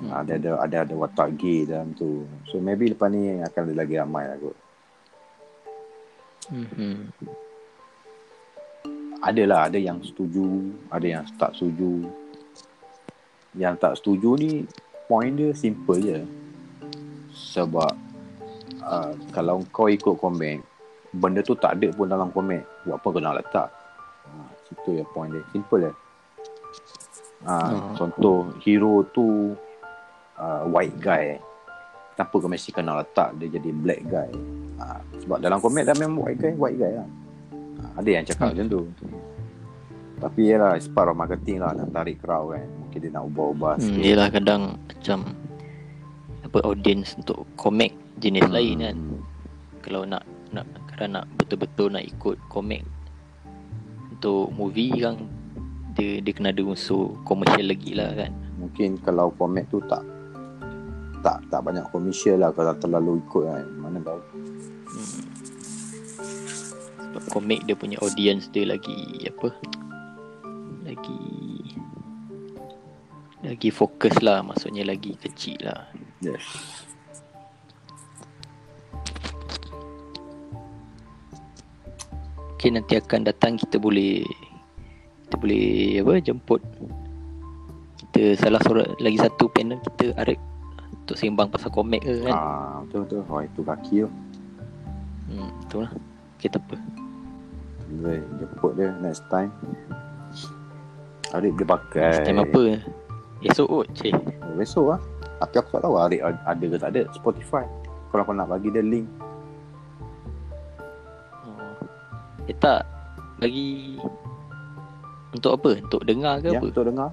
[0.00, 0.10] Hmm.
[0.24, 2.24] Ada ada ada ada watak gay dalam tu.
[2.48, 4.56] So maybe lepas ni akan ada lagi ramai lah kot.
[6.42, 7.14] Mm-hmm.
[9.22, 12.08] ada lah ada yang setuju ada yang tak setuju.
[13.54, 14.52] Yang tak setuju ni
[15.06, 16.18] point dia simple je.
[17.30, 17.92] Sebab
[18.82, 20.64] uh, kalau kau ikut komen
[21.12, 23.68] benda tu tak ada pun dalam komen buat apa kau nak letak
[24.72, 25.92] ha, situ ya point dia simple je
[27.44, 27.92] ha, Hmm.
[27.94, 29.52] contoh hero tu
[30.36, 31.36] uh, white guy
[32.14, 34.30] kenapa kau mesti kena letak dia jadi black guy
[34.78, 37.08] ha, sebab dalam komen dah memang white guy white guy lah
[37.78, 38.56] ha, ada yang cakap Hmm.
[38.56, 38.80] macam tu
[40.16, 43.74] tapi yalah it's part of marketing lah nak tarik crowd kan mungkin dia nak ubah-ubah
[43.74, 45.18] Hmm, sikit yelah kadang macam
[46.42, 48.54] apa audience untuk komik jenis Hmm.
[48.54, 48.96] lain kan.
[49.82, 52.86] Kalau nak nak kadang nak betul-betul nak ikut komik
[54.22, 55.18] untuk movie kan
[55.98, 58.30] dia dia kena ada unsur komersial lagi lah kan.
[58.54, 60.06] mungkin kalau format tu tak
[61.26, 64.22] tak tak banyak komersial lah kalau terlalu ikut kan mana tahu
[64.92, 65.24] Hmm.
[67.00, 69.48] Sebab komik dia punya audience dia lagi apa?
[70.84, 71.24] Lagi
[73.40, 75.88] lagi fokus lah maksudnya lagi kecil lah.
[76.20, 76.44] yes
[82.62, 84.22] Mungkin nanti akan datang kita boleh
[85.26, 86.62] kita boleh apa jemput
[87.98, 90.38] kita salah seorang lagi satu panel kita Arif
[90.94, 92.30] untuk sembang pasal komik ke kan.
[92.30, 94.10] ah betul betul oh itu kaki tu
[95.26, 95.92] Hmm, betul lah.
[96.38, 96.78] Kita apa?
[97.98, 99.50] boleh jemput dia next time
[101.34, 102.78] Arif dia pakai Time apa?
[103.42, 104.14] Esok kot, cik.
[104.14, 105.00] oh, besok lah
[105.42, 107.66] tapi aku tak tahu Arif ada ke tak ada Spotify
[108.14, 109.10] kalau kau nak bagi dia link
[112.46, 112.82] Eh tak.
[113.38, 113.98] Lagi
[115.32, 115.70] untuk apa?
[115.78, 116.66] Untuk dengar ke ya apa?
[116.68, 117.10] untuk dengar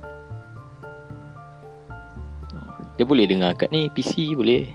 [2.95, 4.67] Dia boleh dengar kat ni PC boleh.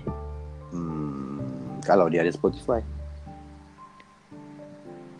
[0.73, 2.81] hmm, kalau dia ada Spotify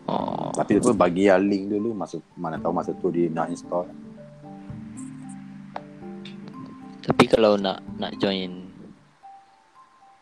[0.06, 0.54] Oh.
[0.54, 3.90] tapi tu bagi dia link dulu masa mana tahu masa tu dia nak install
[7.02, 8.70] Tapi kalau nak nak join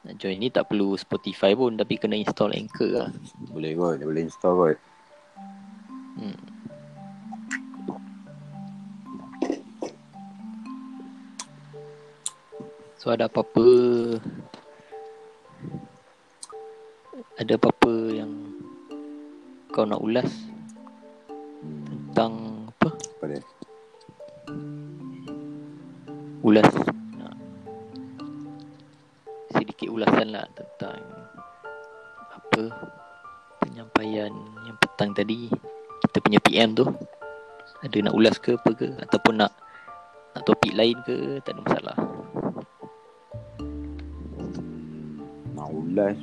[0.03, 3.09] nak join ni tak perlu Spotify pun tapi kena install Anchor lah.
[3.51, 4.75] boleh kot dia boleh install kot
[6.13, 6.37] Hmm.
[13.03, 13.67] So ada apa-apa
[17.35, 18.31] Ada apa-apa yang
[19.73, 20.29] kau nak ulas
[22.13, 22.93] tentang apa?
[22.93, 23.41] apa dia?
[26.45, 26.69] Ulas
[27.17, 27.35] nak
[29.57, 31.01] sedikit ulasan lah tentang
[32.31, 32.63] apa
[33.65, 34.29] penyampaian
[34.63, 35.49] yang petang tadi
[36.13, 36.85] kita punya PM tu
[37.81, 39.49] ada nak ulas ke apa ke ataupun nak
[40.37, 41.97] nak topik lain ke tak ada masalah.
[45.57, 46.13] Nak ulas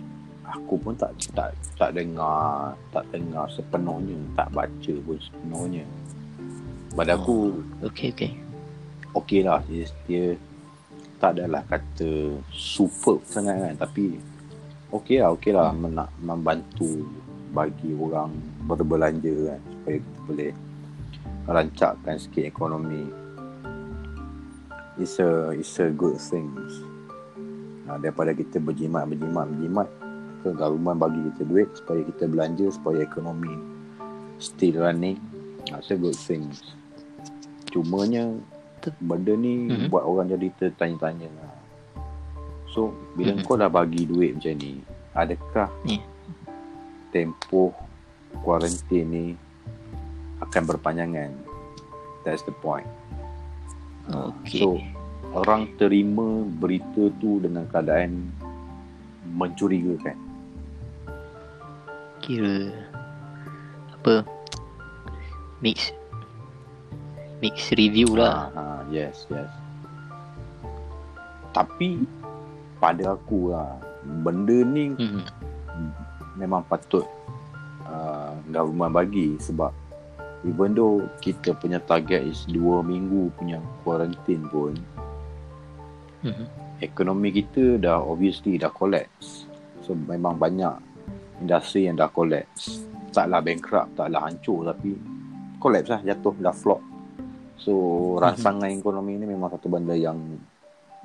[0.47, 5.83] aku pun tak tak tak dengar tak dengar sepenuhnya tak baca pun sepenuhnya
[6.95, 8.33] pada aku Okey okey.
[9.19, 10.25] okey lah dia, dia
[11.19, 14.19] tak adalah kata superb sangat kan tapi
[14.95, 15.99] okey lah okey lah hmm.
[15.99, 17.07] nak membantu
[17.51, 18.31] bagi orang
[18.65, 20.53] berbelanja kan supaya kita boleh
[21.47, 23.11] rancakkan sikit ekonomi
[24.97, 26.85] it's a it's a good things
[27.89, 29.89] ha, daripada kita berjimat berjimat berjimat
[30.41, 33.53] ke government bagi kita duit supaya kita belanja supaya ekonomi
[34.39, 35.19] still running
[35.69, 36.63] ha, it's a good things
[37.71, 38.31] cumanya
[39.01, 39.93] benda ni Mhm.
[39.93, 41.53] buat orang jadi tertanya-tanya lah.
[42.67, 43.45] so bila Mhm.
[43.45, 44.81] kau dah bagi duit macam ni
[45.13, 46.01] adakah Ni.
[47.11, 47.75] Tempoh
[48.43, 49.27] kuarantin ni
[50.41, 51.31] akan berpanjangan
[52.25, 52.87] that's the point
[54.11, 54.59] Okey.
[54.59, 54.83] So
[55.31, 58.35] orang terima berita tu dengan keadaan
[59.31, 60.19] mencurigakan.
[62.21, 62.69] kira
[63.97, 64.27] apa
[65.65, 65.95] mix
[67.41, 68.53] mix review lah.
[68.53, 69.49] Ha, ha, yes, yes.
[71.57, 72.05] Tapi
[72.77, 73.81] pada aku lah
[74.21, 75.25] benda ni Hmm.
[76.41, 77.05] Memang patut
[77.85, 79.71] uh, government bagi sebab
[80.49, 84.73] even though kita punya target is 2 minggu punya quarantine pun
[86.21, 86.45] Hmm.
[86.85, 89.49] ekonomi kita dah obviously dah collapse.
[89.81, 90.77] So memang banyak
[91.41, 92.85] industri yang dah collapse.
[93.11, 95.01] Taklah bankrupt, taklah hancur tapi
[95.57, 96.85] collapse lah, jatuh, dah flop.
[97.57, 97.73] So
[98.21, 100.21] rangsangan ekonomi ni memang satu benda yang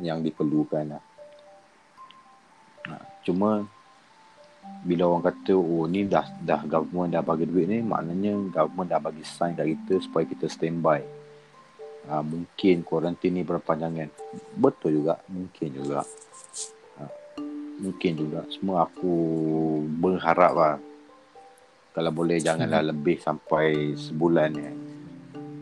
[0.04, 1.04] yang diperlukan lah.
[3.24, 3.63] Cuma
[4.86, 9.01] bila orang kata oh ni dah dah government dah bagi duit ni maknanya government dah
[9.01, 11.01] bagi sign kat kita supaya kita standby.
[12.06, 14.13] Ha, mungkin kuarantin ni berpanjangan.
[14.54, 16.06] Betul juga, mungkin juga.
[17.01, 17.04] Ha,
[17.82, 18.45] mungkin juga.
[18.54, 19.13] Semua aku
[19.89, 20.78] berharap lah.
[21.97, 24.69] Kalau boleh janganlah lebih sampai sebulan ni.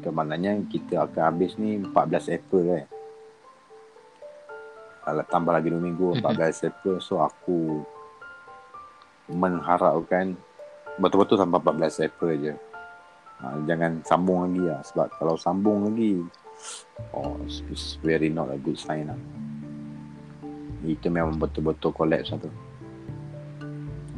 [0.04, 2.86] Kemananya kita akan habis ni 14 April kan.
[5.04, 6.20] Kalau tambah lagi 2 minggu Mhm.
[6.28, 7.88] 14 April so aku
[9.32, 10.36] mengharapkan
[11.00, 12.54] betul-betul sampai 14 April je.
[13.44, 16.24] Ha, jangan sambung lagi lah sebab kalau sambung lagi
[17.12, 19.20] oh it's, very not a good sign lah.
[20.84, 22.52] Itu memang betul-betul collapse satu.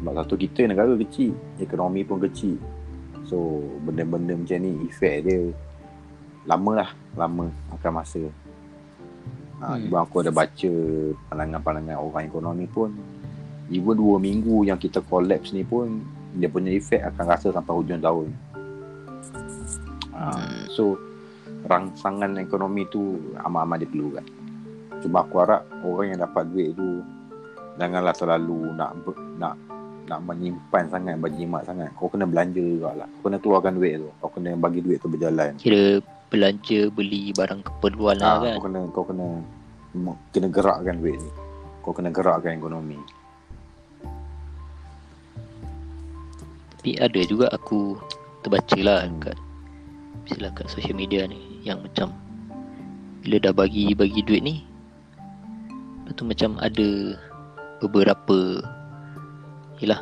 [0.02, 2.58] Sebab satu kita negara kecil, ekonomi pun kecil.
[3.26, 5.50] So benda-benda macam ni efek dia
[6.46, 8.22] lama lah, lama akan masa.
[9.56, 9.88] Ha, Hmm.
[9.88, 9.96] hmm.
[9.96, 10.72] aku ada baca
[11.32, 12.92] pandangan-pandangan orang ekonomi pun
[13.70, 16.02] even dua minggu yang kita collapse ni pun
[16.36, 18.28] dia punya efek akan rasa sampai hujung tahun.
[20.16, 20.64] Hmm.
[20.72, 20.96] so
[21.68, 24.26] rangsangan ekonomi tu amat-amat diperlukan.
[25.04, 27.04] Cuma aku harap orang yang dapat duit tu
[27.76, 28.96] janganlah terlalu nak
[29.36, 29.56] nak
[30.06, 31.90] nak menyimpan sangat, berjimat sangat.
[31.98, 33.10] Kau kena belanja juga lah.
[33.20, 34.10] Kau kena keluarkan duit tu.
[34.22, 35.58] Kau kena bagi duit tu berjalan.
[35.58, 35.98] Kira
[36.30, 38.54] belanja beli barang keperluan lah Ah, kan.
[38.56, 39.28] kau kena kau kena
[40.30, 41.32] kena gerakkan duit ni.
[41.82, 43.02] Kau kena gerakkan ekonomi.
[46.86, 47.98] Tapi ada juga aku
[48.46, 49.34] terbaca lah kat
[50.22, 52.14] Misalnya kat social media ni Yang macam
[53.26, 54.62] Bila dah bagi bagi duit ni
[56.06, 57.18] Lepas tu macam ada
[57.82, 58.62] Beberapa
[59.82, 59.98] Yelah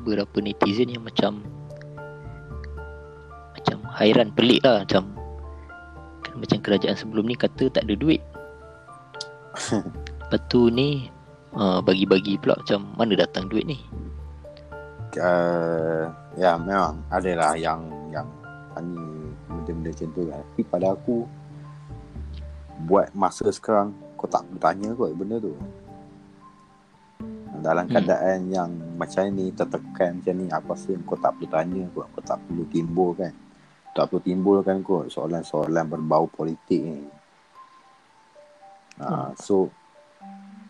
[0.00, 1.44] Beberapa netizen yang macam
[3.52, 5.12] Macam hairan pelik lah Macam
[6.24, 8.24] kan Macam kerajaan sebelum ni kata tak ada duit.
[9.68, 11.12] Lepas tu ni
[11.52, 14.07] uh, Bagi-bagi pula macam Mana datang duit ni
[15.16, 17.80] Uh, ya memang adalah yang
[18.12, 18.28] yang
[18.76, 19.04] tanya
[19.48, 20.42] benda-benda macam tu kan.
[20.44, 21.16] Tapi pada aku
[22.84, 25.56] buat masa sekarang kau tak perlu tanya kot benda tu.
[27.58, 27.92] Dalam Hmm.
[27.96, 32.06] keadaan yang macam ni tertekan macam ni apa sih kau tak perlu tanya kot.
[32.12, 33.32] Kau tak perlu timbul kan.
[33.96, 37.02] Tak perlu timbulkan kot soalan-soalan berbau politik ni.
[38.98, 39.70] Uh, so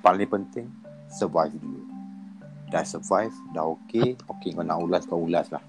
[0.01, 0.69] paling penting
[1.09, 1.98] survive dulu.
[2.69, 4.17] Dah survive, dah okay.
[4.17, 5.65] Okay kau nak ulas, kau ulas lah.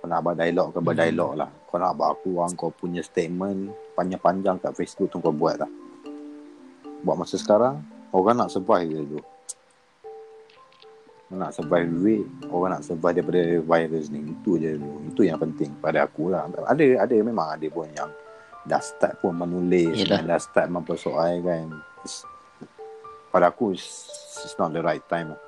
[0.00, 1.50] Kau nak berdialog, kau berdialog lah.
[1.68, 5.70] Kau nak buat keluar kau punya statement panjang-panjang kat Facebook tu kau buat lah.
[7.04, 9.20] Buat masa sekarang, orang nak survive je tu.
[11.28, 15.76] nak survive duit orang nak survive daripada virus ni itu je dulu itu yang penting
[15.76, 18.08] pada aku lah ada ada memang ada pun yang
[18.64, 20.24] dah start pun menulis Yelah.
[20.24, 21.68] dah start mempersoalkan
[23.28, 24.08] pada aku it's,
[24.40, 25.40] it's not the right time lah.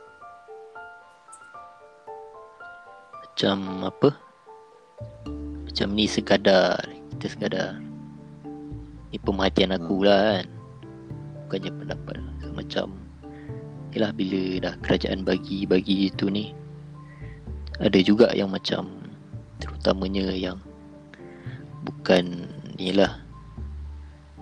[3.41, 4.11] Macam apa?
[5.64, 6.76] Macam ni sekadar
[7.16, 7.80] Kita sekadar.
[9.09, 10.47] Ni pemerhatian aku lah kan.
[11.49, 12.86] Bukannya pendapat so, Macam
[13.97, 16.53] Yelah bila dah kerajaan bagi-bagi itu ni
[17.80, 19.09] Ada juga yang macam
[19.57, 20.61] Terutamanya yang
[21.88, 22.45] Bukan
[22.76, 23.24] Yelah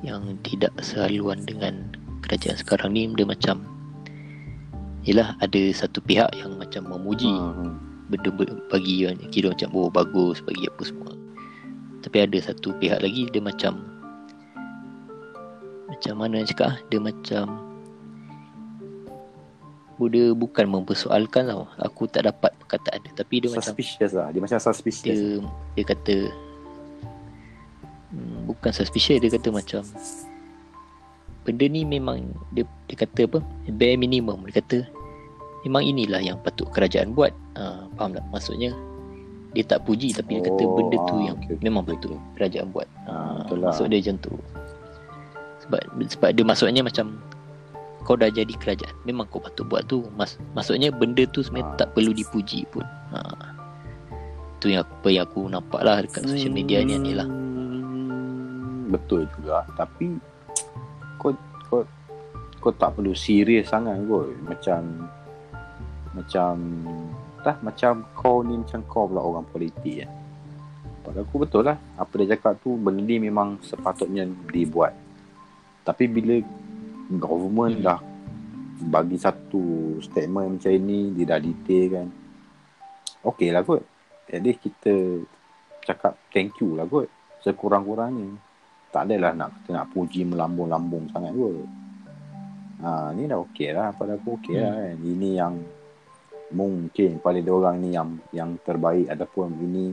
[0.03, 1.95] Yang tidak sehaluan dengan
[2.27, 3.63] Kerajaan sekarang ni Dia macam
[5.07, 7.31] Yelah ada satu pihak yang macam memuji.
[7.31, 7.88] Hmm.
[8.09, 8.33] Benda
[8.73, 11.13] bagi kira macam oh bagus bagi apa semua.
[12.01, 13.85] Tapi ada satu pihak lagi dia macam
[15.89, 16.77] macam mana nak cakap ah?
[16.89, 17.45] dia macam
[19.99, 21.67] oh, dia bukan mempersoalkan tau.
[21.83, 23.13] Aku tak dapat perkataan dia.
[23.13, 24.29] Tapi dia macam suspicious lah.
[24.31, 25.17] Dia macam suspicious.
[25.17, 25.43] Dia
[25.75, 26.17] dia kata
[28.15, 29.19] hmm, bukan suspicious.
[29.21, 29.83] Dia kata macam
[31.43, 33.39] benda ni memang dia dia kata apa?
[33.69, 34.47] Bare minimum.
[34.49, 34.98] Dia kata
[35.69, 37.31] memang inilah yang patut kerajaan buat.
[37.61, 38.25] Ha, faham tak?
[38.33, 38.73] Maksudnya
[39.53, 42.17] dia tak puji tapi dia kata Oh, benda tu ah, yang okey, memang okey, patut
[42.37, 42.89] kerajaan buat.
[43.05, 43.13] Ha,
[43.53, 43.69] lah.
[43.69, 44.33] maksud dia macam tu.
[45.65, 47.21] Sebab sebab dia maksudnya macam
[48.05, 50.09] kau dah jadi kerajaan memang kau patut buat tu.
[50.17, 51.79] Mas, maksudnya benda tu sebenarnya Ah.
[51.85, 52.83] tak perlu dipuji pun.
[53.13, 53.21] Ha.
[54.59, 57.31] tu yang apa yang aku nampak lah dekat social media ni ni lah.
[57.31, 59.63] Hmm, betul juga.
[59.79, 60.19] Tapi
[61.15, 61.31] kau
[61.71, 61.87] kau
[62.59, 64.27] kau tak perlu serius sangat kot.
[64.43, 65.07] Macam
[66.19, 66.55] macam
[67.47, 70.09] tak macam kau ni macam kau pula orang politik ya.
[71.07, 74.93] Pada aku betul lah apa dia cakap tu benda ni memang sepatutnya dibuat.
[75.87, 76.37] Tapi bila
[77.09, 78.01] government dah
[78.79, 82.07] bagi satu statement macam ini dia dah detail kan.
[83.25, 83.83] Okey lah kot.
[84.29, 84.95] Jadi kita
[85.89, 87.09] cakap thank you lah kot.
[87.41, 88.37] Sekurang-kurangnya.
[88.93, 91.65] Tak adalah nak kita nak puji melambung-lambung sangat kot.
[92.79, 93.97] Ha, ni dah okey lah.
[93.97, 94.65] Pada aku okey Hmm.
[94.69, 94.97] lah kan.
[95.01, 95.55] Ini yang
[96.49, 99.93] mungkin pada orang ni yang yang terbaik ataupun ini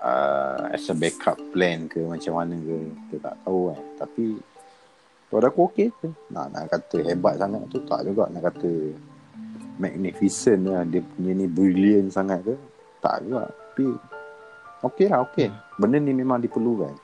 [0.00, 2.76] uh, as a backup plan ke macam mana ke
[3.08, 3.82] kita tak tahu kan.
[4.04, 4.26] Tapi
[5.26, 6.08] pada aku okey je.
[6.30, 8.28] Nak, nak kata hebat sangat tu tak juga.
[8.30, 8.70] Nak kata
[9.80, 10.82] magnificent lah.
[10.86, 12.54] Dia punya ni brilliant sangat ke.
[13.00, 13.48] Tak juga.
[13.50, 13.86] Tapi
[14.86, 15.48] okey lah okey.
[15.80, 16.94] Benda ni memang diperlukan.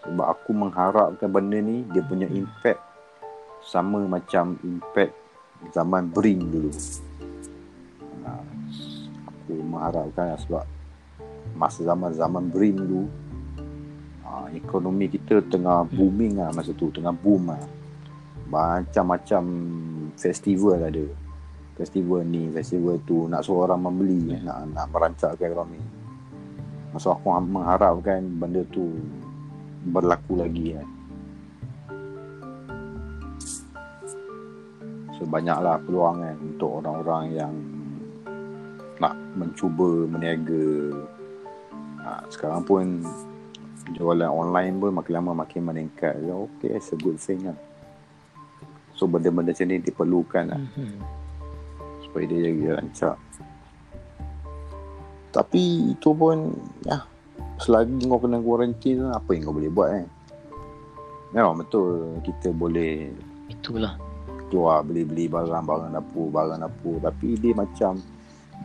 [0.00, 2.80] Sebab aku mengharapkan benda ni dia punya impact
[3.60, 5.19] sama macam impact
[5.68, 6.72] zaman Bring dulu.
[8.24, 8.30] Ha,
[9.28, 10.64] aku mengharapkan lah sebab
[11.52, 13.04] masa zaman-zaman Bring dulu
[14.24, 17.60] ha, ekonomi kita tengah booming lah masa tu, tengah boom lah.
[18.50, 19.42] Macam-macam
[20.18, 21.06] festival ada.
[21.78, 25.80] Festival ni, festival tu nak suruh orang membeli, nak nak merancangkan ekonomi.
[26.90, 28.90] Masa aku mengharapkan benda tu
[29.86, 30.84] berlaku lagi kan.
[30.84, 30.99] So
[35.28, 37.54] banyaklah peluang kan untuk orang-orang yang
[39.00, 40.96] nak mencuba meniaga.
[42.04, 42.84] Ha, sekarang pun
[43.96, 46.14] jualan online pun makin lama makin meningkat.
[46.20, 47.58] Ya, okay, it's a good thing lah.
[48.96, 51.00] So benda-benda macam ni diperlukan lah hmm.
[52.04, 53.16] supaya dia jadi rancak.
[55.32, 56.52] Tapi itu pun
[56.84, 57.08] ya
[57.56, 60.06] selagi kau kena quarantine apa yang kau boleh buat kan.
[61.32, 63.08] Memang betul kita boleh
[63.48, 63.96] itulah
[64.50, 68.02] keluar beli-beli barang-barang dapur, barang dapur tapi dia macam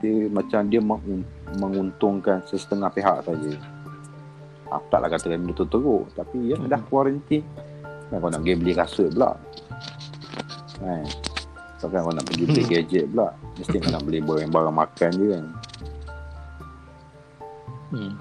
[0.01, 3.53] dia macam dia mengun- menguntungkan sesetengah pihak saja.
[4.67, 7.45] Aku taklah kata benda tu teruk tapi ya dah quarantine.
[8.09, 9.37] Kan kau nak pergi beli kasut pula.
[10.81, 11.05] Kan.
[11.79, 13.29] Takkan kau nak pergi beli gadget pula.
[13.55, 15.45] Mesti kau nak beli barang-barang makan je kan.
[17.93, 18.13] hmm.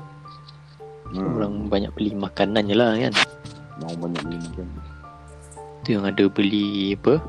[1.14, 1.30] Hmm.
[1.38, 3.14] orang banyak beli makanan je lah kan
[3.78, 4.66] Mau banyak beli makan.
[5.82, 7.22] tu yang ada beli apa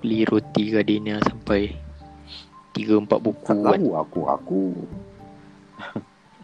[0.00, 1.76] beli roti gardenia sampai
[2.72, 4.20] 3-4 buku Tak kan tahu aku.
[4.26, 4.60] Aku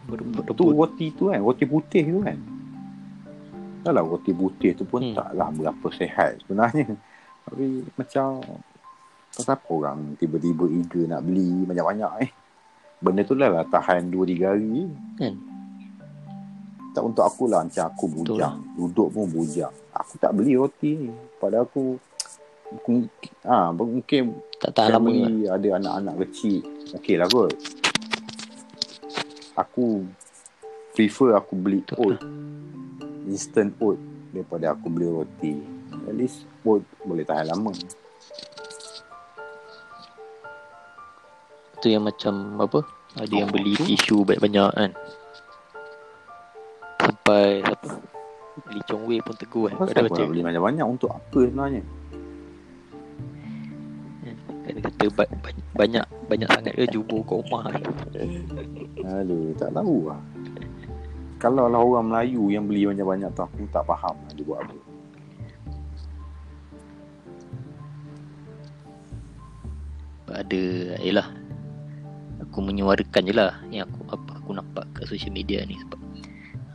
[0.07, 1.39] Ber- tu roti tu kan.
[1.41, 2.37] Roti putih tu kan.
[3.83, 5.15] Dah lah roti putih tu pun Hmm.
[5.15, 6.95] taklah berapa sehat sebenarnya.
[7.43, 8.43] Tapi macam
[9.31, 12.31] pasal apa orang tiba-tiba eager nak beli banyak-banyak eh.
[12.97, 14.89] Benda tu lah, lah tahan 2-3 hari.
[15.15, 15.35] Kan?
[16.91, 18.57] Tak untuk aku lah macam aku bujang.
[18.73, 19.69] Duduk pun bujang.
[19.93, 21.09] Aku tak beli roti ni.
[21.37, 22.01] Pada aku
[22.71, 23.09] mungkin,
[23.47, 24.23] ah ha, mungkin
[24.59, 25.55] tak tahan lama lah.
[25.55, 26.65] ada anak-anak kecil.
[26.99, 27.53] Okay lah kot.
[29.57, 30.05] Aku
[30.93, 32.19] prefer aku beli oat.
[32.19, 32.21] Lah.
[33.27, 33.99] instant oat
[34.31, 35.53] daripada aku beli roti.
[36.07, 37.71] At least oat boleh tahan lama.
[41.77, 42.81] Tu yang macam apa?
[43.17, 43.93] Ada oh, yang beli okay.
[43.93, 44.91] tisu banyak-banyak kan.
[46.97, 47.89] Sampai apa?
[48.65, 49.75] Beli congwe pun teguh kan.
[49.85, 50.85] Kenapa nak beli banyak-banyak?
[50.85, 51.85] Untuk apa sebenarnya?
[54.67, 57.81] Dia kata ba- ba- banyak banyak sangat ke jubur kau rumah ni.
[59.07, 60.19] Aduh, tak tahu lah.
[61.39, 64.77] Kalau lah orang Melayu yang beli banyak-banyak tu aku tak faham lah dia buat apa.
[70.37, 70.63] Ada
[71.01, 71.27] Yelah
[72.45, 75.99] Aku menyuarakan je lah Yang aku apa aku nampak kat social media ni Sebab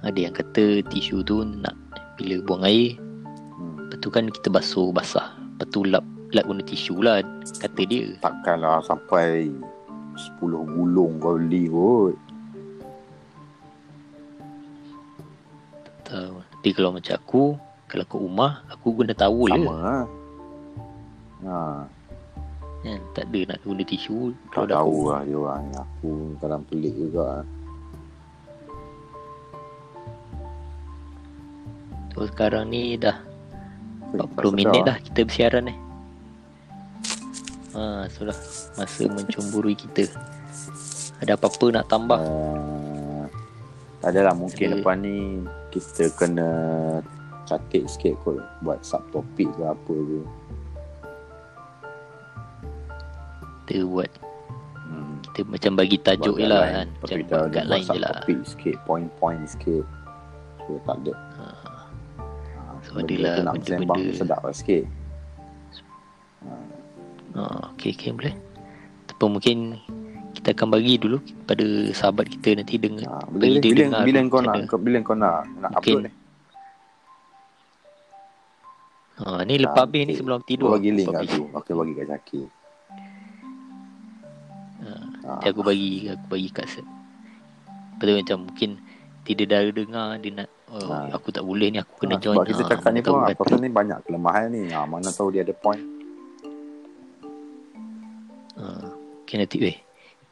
[0.03, 1.77] Ada yang kata tisu tu nak
[2.19, 2.99] Bila buang air
[3.53, 3.77] Hmm.
[3.85, 6.03] Lepas tu kan kita basuh basah Lepas tu lap
[6.33, 7.21] Lap guna tisu lah
[7.61, 9.53] Kata dia Takkanlah sampai
[10.13, 12.17] 10 gulung kau beli kot.
[16.05, 16.45] tahu.
[16.45, 17.45] Tapi kalau macam aku
[17.89, 20.05] Kalau kat rumah Aku guna towel je Sama lah.
[21.43, 21.59] Ha,
[22.83, 23.01] kan?
[23.15, 25.65] Tak ada nak guna tisu tak tahu lah dia orang.
[25.75, 27.43] Aku kadang pelik juga.
[32.15, 33.19] So sekarang ni dah
[34.15, 35.75] Tak 40 minit dah kita bersiaran ni.
[37.73, 38.37] Ha, sudah
[38.75, 40.05] masa mencumburui kita.
[41.19, 42.19] Ada apa-apa nak tambah?
[42.19, 43.25] Uh,
[43.99, 46.49] tak adalah mungkin Ada- lepas ni kita kena
[47.45, 50.21] catik sikit kot buat subtopik ke apa ke.
[53.63, 54.11] Kita buat
[54.85, 55.17] Hmm.
[55.25, 56.89] kita macam bagi tajuk je lah kan.
[56.93, 58.13] Macam Tapi buat guideline je lah.
[58.13, 59.85] subtopik sikit, point-point sikit.
[60.61, 61.15] So tak ada.
[61.15, 61.47] Ha,
[62.53, 64.85] Ha, So, adalah tu nak benda-benda- sedap lah sikit.
[66.43, 66.51] ha,
[67.35, 68.35] okay, okay boleh.
[69.05, 69.57] Ataupun mungkin
[70.33, 73.05] kita akan bagi dulu pada sahabat kita nanti dengar.
[73.07, 76.03] Ha, bila, dia bila, dengar bila tu kau nak, bila kau nak, nak Mungkin upload
[76.03, 76.13] ni?
[79.13, 80.73] Ha, ni lepas Ah, habis ni sebelum tidur.
[80.73, 81.37] bagi link kat publish.
[81.37, 81.45] aku.
[81.61, 82.41] Okay, bagi kat Zaki.
[84.83, 84.91] Ha,
[85.23, 86.87] Ha, aku bagi aku bagi kat set.
[87.95, 88.71] Lepas tu macam mungkin
[89.23, 91.15] tidak dah dengar dia nak oh, Ha.
[91.15, 92.35] aku tak boleh ni aku kena ha, join.
[92.35, 94.63] sebab kita Ha, cakap ni mana tahu pun apa ni banyak kelemahan ni.
[94.67, 95.79] Ha, mana tahu dia ada point.
[99.33, 99.79] Nanti weh.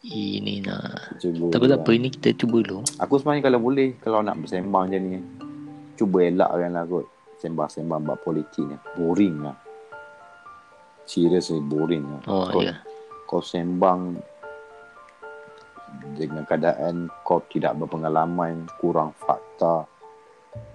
[0.01, 1.53] Ini nak Cuba.
[1.53, 2.81] tak apa tak apa ini kita cuba dulu.
[3.05, 5.21] Aku sebenarnya kalau boleh, kalau nak bersembang macam ni,
[6.01, 7.05] cuba elakkan lah kot.
[7.41, 8.77] Sembang-sembang bab politik ni.
[8.97, 9.57] Boring lah.
[11.05, 12.21] Seriously boring lah.
[12.33, 12.81] Oh kau, ya.
[13.29, 14.17] kau sembang
[16.17, 19.85] dengan keadaan kau tidak berpengalaman, kurang fakta.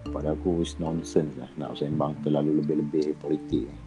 [0.06, 3.85] Pada aku is nonsense lah nak sembang terlalu lebih-lebih politik ni.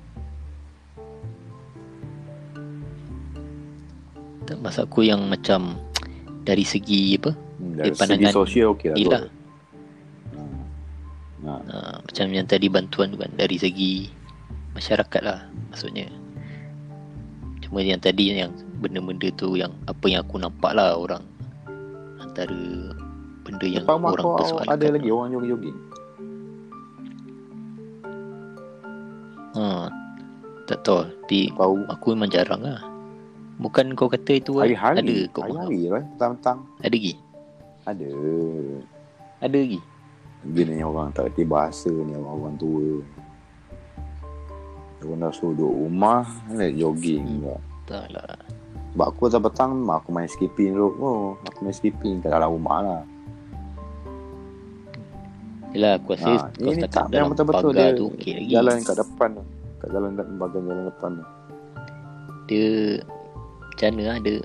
[4.48, 5.76] Tak maksud aku yang macam
[6.48, 7.36] dari segi apa?
[7.36, 8.96] Hmm, dari Dari segi pandangan sosial okey lah.
[8.96, 9.28] Kot.
[11.44, 11.52] Ha.
[11.52, 14.08] Ha, macam yang tadi bantuan tu kan dari segi
[14.72, 16.08] masyarakat lah maksudnya.
[17.60, 21.20] Cuma yang tadi yang benda-benda tu yang apa yang aku nampak lah orang
[22.24, 22.56] antara
[23.44, 24.72] benda yang Depan orang persoalkan.
[24.72, 25.78] ada lagi orang jogging-jogging.
[29.60, 29.92] Ha,
[30.64, 31.04] tak tahu.
[31.04, 31.52] Tapi
[31.92, 32.80] aku memang jarang lah.
[33.58, 34.70] Bukan kau kata itu kan?
[34.70, 34.98] hari-hari.
[35.02, 36.02] Ada kau Hari-hari lah.
[36.14, 36.58] Petang-petang.
[36.78, 37.14] Ada lagi?
[37.82, 38.10] Ada.
[39.42, 39.80] Ada lagi?
[40.54, 42.90] Dia ni orang tak kerti bahasa ni orang-orang tua.
[45.02, 47.58] Orang dah suruh duduk rumah, nak jogging Hmm.
[47.88, 48.36] Tak lah.
[48.94, 50.90] Sebab aku datang petang, mak aku main skipping dulu.
[51.00, 53.02] Oh, aku main skipping kat dalam rumah lah.
[55.72, 58.32] Yelah aku rasa Ha, kau ini setakat tak yang dalam betul-betul pagar dia tu okey
[58.32, 58.52] lagi.
[58.52, 59.44] jalan kat depan tu.
[59.78, 61.24] Kat jalan bahagian jalan depan tu.
[62.48, 62.68] Dia
[63.78, 64.42] macam mana lah dia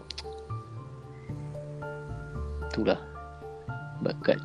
[2.69, 2.99] Itulah
[3.97, 4.38] Sebab kat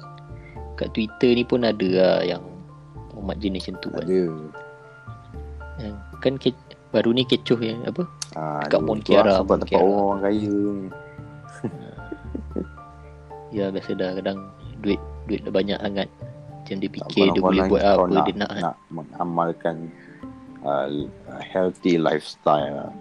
[0.81, 2.41] Kat Twitter ni pun ada lah yang
[3.13, 4.23] Umat jenis macam tu kan Ada.
[5.77, 6.49] Yang Kan ke,
[6.89, 8.73] baru ni kecoh yang apa Ha, ada.
[8.73, 9.89] Tu lah Kiara, Sebab Mont tempat Kiara.
[9.89, 10.57] orang kaya.
[13.57, 14.39] Ya biasa dah kadang
[14.81, 16.09] Duit Duit dah banyak sangat
[16.65, 19.77] Macam dia fikir dia boleh buat apa nak, Dia nak, kan nak mengamalkan
[20.65, 20.89] uh,
[21.41, 22.93] healthy lifestyle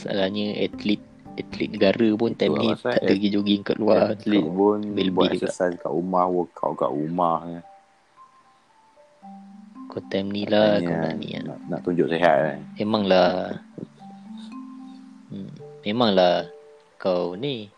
[0.00, 0.96] Masalahnya atlet
[1.36, 4.78] Atlet negara pun time Itulah ni Tak ada pergi jogging kat luar Atlet Kau- pun
[5.12, 7.60] buat exercise kat rumah, workout kat rumah ya.
[9.86, 12.58] Kau time ni lah Kau nak ni lah nak, nak tunjuk sihat kan.
[12.80, 13.60] Memanglah
[15.28, 15.50] hmm,
[15.84, 16.48] Memanglah
[16.96, 17.68] Kau ni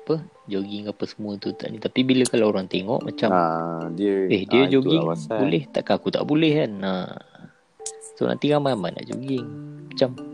[0.00, 3.44] Apa Jogging apa semua tu tak ni Tapi bila kalau orang tengok Macam Ha,
[3.92, 5.04] dia Eh dia ha, jogging.
[5.28, 6.92] Boleh Takkan aku tak boleh kan ha.
[8.14, 9.46] So nanti ramai-ramai nak jogging
[9.92, 10.33] Macam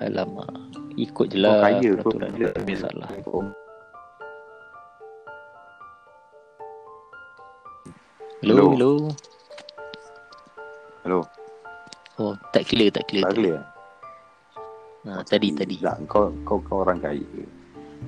[0.00, 0.48] Alamak
[0.96, 3.08] Ikut je lah kaya peraturan dia tak Biasalah
[8.40, 8.72] Hello.
[8.72, 8.92] Hello Hello
[11.04, 11.20] Hello.
[12.20, 13.24] Oh, tak clear, tak clear.
[13.28, 13.60] Tak clear
[15.08, 15.80] Ha, tadi, tadi.
[15.80, 17.24] tak, kau, kau kau orang kaya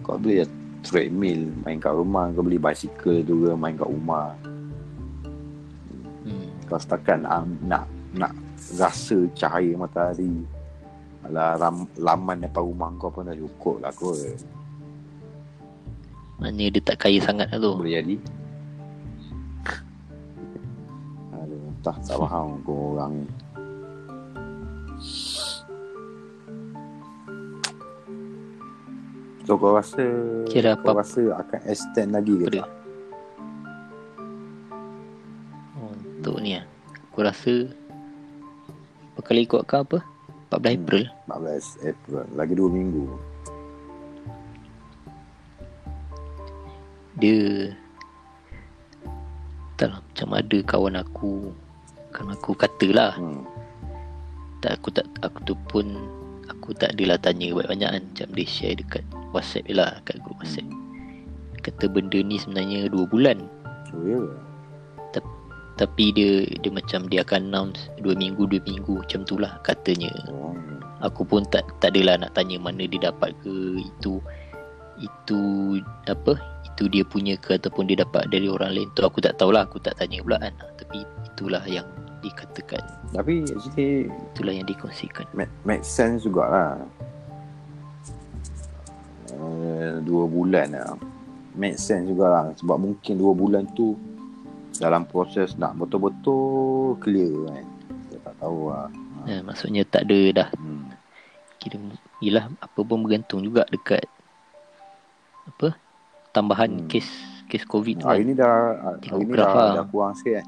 [0.04, 0.44] Kau beli
[0.84, 4.32] treadmill Main kat rumah Kau beli bicycle juga Main kat rumah
[6.22, 6.54] Hmm.
[6.70, 7.84] Kau setakat nak, nak
[8.14, 8.30] Nak
[8.78, 10.30] rasa cahaya matahari
[11.22, 14.18] Alah ram, laman depan rumah kau pun dah cukup lah kot
[16.42, 17.78] Maknanya dia tak kaya sangat lah tu.
[17.78, 18.16] Boleh jadi
[21.38, 23.26] Aduh, tak, tak faham kau orang ni
[29.46, 30.02] So kau rasa
[30.46, 32.70] Kira Kau apa- rasa akan extend lagi ke tak?
[35.78, 36.66] Oh, untuk ni lah.
[37.10, 37.54] Aku rasa
[39.18, 40.11] Bakal ikut kau apa?
[40.52, 40.76] 14 Hmm.
[40.76, 41.04] April.
[41.32, 42.24] 14 April.
[42.36, 43.04] Lagi 2 minggu.
[47.16, 47.72] Dia
[49.80, 51.56] Tak lah Macam ada kawan aku.
[52.12, 53.16] Kawan aku katalah.
[53.16, 53.48] Hmm.
[54.60, 55.88] tak, Aku tak Aku tu pun
[56.52, 58.02] Aku tak adalah tanya banyak-banyak kan.
[58.12, 60.68] Macam dia share dekat WhatsApp je lah Kat grup WhatsApp.
[61.56, 63.40] Dia kata benda ni sebenarnya 2 bulan.
[63.96, 64.51] Oh ya
[65.82, 69.02] Tapi dia Dia macam dia akan announce 2 minggu 2 minggu.
[69.02, 70.14] Macam tu lah katanya.
[70.30, 70.54] Oh.
[71.02, 74.22] Aku pun tak tak adalah nak tanya mana dia dapat ke itu.
[75.02, 75.40] Itu
[76.06, 76.38] apa?
[76.62, 78.88] Itu dia punya ke ataupun dia dapat dari orang lain.
[78.94, 79.66] Tu aku tak tahulah.
[79.66, 81.88] Aku tak tanya pula kan tapi itulah yang
[82.20, 82.84] dikatakan.
[83.16, 85.26] Tapi actually itulah yang dikongsikan.
[85.34, 86.78] make, make sense jugalah.
[89.32, 90.94] Uh, Dua bulan lah.
[91.56, 92.52] Make sense jugalah.
[92.60, 93.96] Sebab mungkin dua bulan tu
[94.74, 97.64] Dalam proses nak betul-betul clear kan
[98.06, 98.88] Kita tak tahu lah
[99.24, 100.88] eh, maksudnya tak ada dah hmm.
[101.56, 101.78] kira
[102.18, 104.02] yelah apa pun bergantung juga dekat
[105.44, 105.74] apa
[106.30, 106.88] tambahan Hmm.
[106.88, 107.06] kes
[107.46, 108.26] kes covid Hari kan.
[108.26, 108.54] ni dah
[108.98, 109.72] Hari ni graf dah, lah.
[109.76, 110.46] dah kurang sikit kan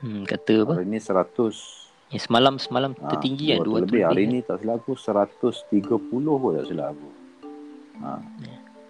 [0.00, 4.02] hmm, kata apa Hari ni 100 yang semalam semalam ah, tertinggi kan 200 200 lebih
[4.02, 4.30] Hari kan.
[4.30, 7.08] ni tak silap aku 130 pun tak silap aku
[8.00, 8.10] ha.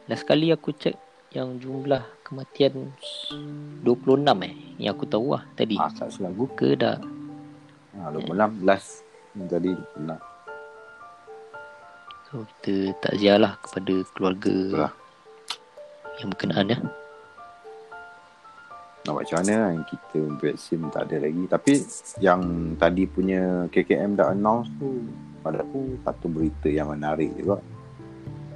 [0.07, 0.95] Last kali aku cek
[1.33, 2.93] yang jumlah kematian
[3.85, 5.81] 26 eh yang aku tahu lah tadi.
[5.81, 7.01] Ah, tak silap aku Ke dah
[7.97, 9.01] ha, 26 last
[9.33, 10.13] Ni Tadi 26
[12.29, 14.93] so kita takziah lah kepada keluarga Betul lah.
[16.21, 16.79] yang berkenaan ya.
[19.03, 21.73] nak buat macam mana kan kita vaksin tak ada lagi tapi
[22.23, 22.41] yang
[22.79, 25.03] tadi punya KKM dah announce tu
[25.43, 27.59] pada aku satu berita yang menarik juga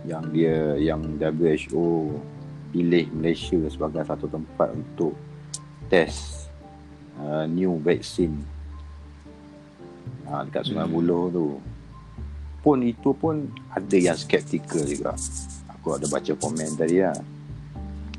[0.06, 2.14] yang dia yang WHO
[2.70, 5.14] pilih Malaysia sebagai satu tempat untuk
[5.86, 6.50] test
[7.20, 8.42] uh, new vaksin
[10.26, 10.94] uh, dekat Sungai Hmm.
[10.94, 11.46] Buloh tu
[12.66, 15.14] pun itu pun ada yang skeptikal juga
[15.70, 17.14] aku ada baca komen tadi lah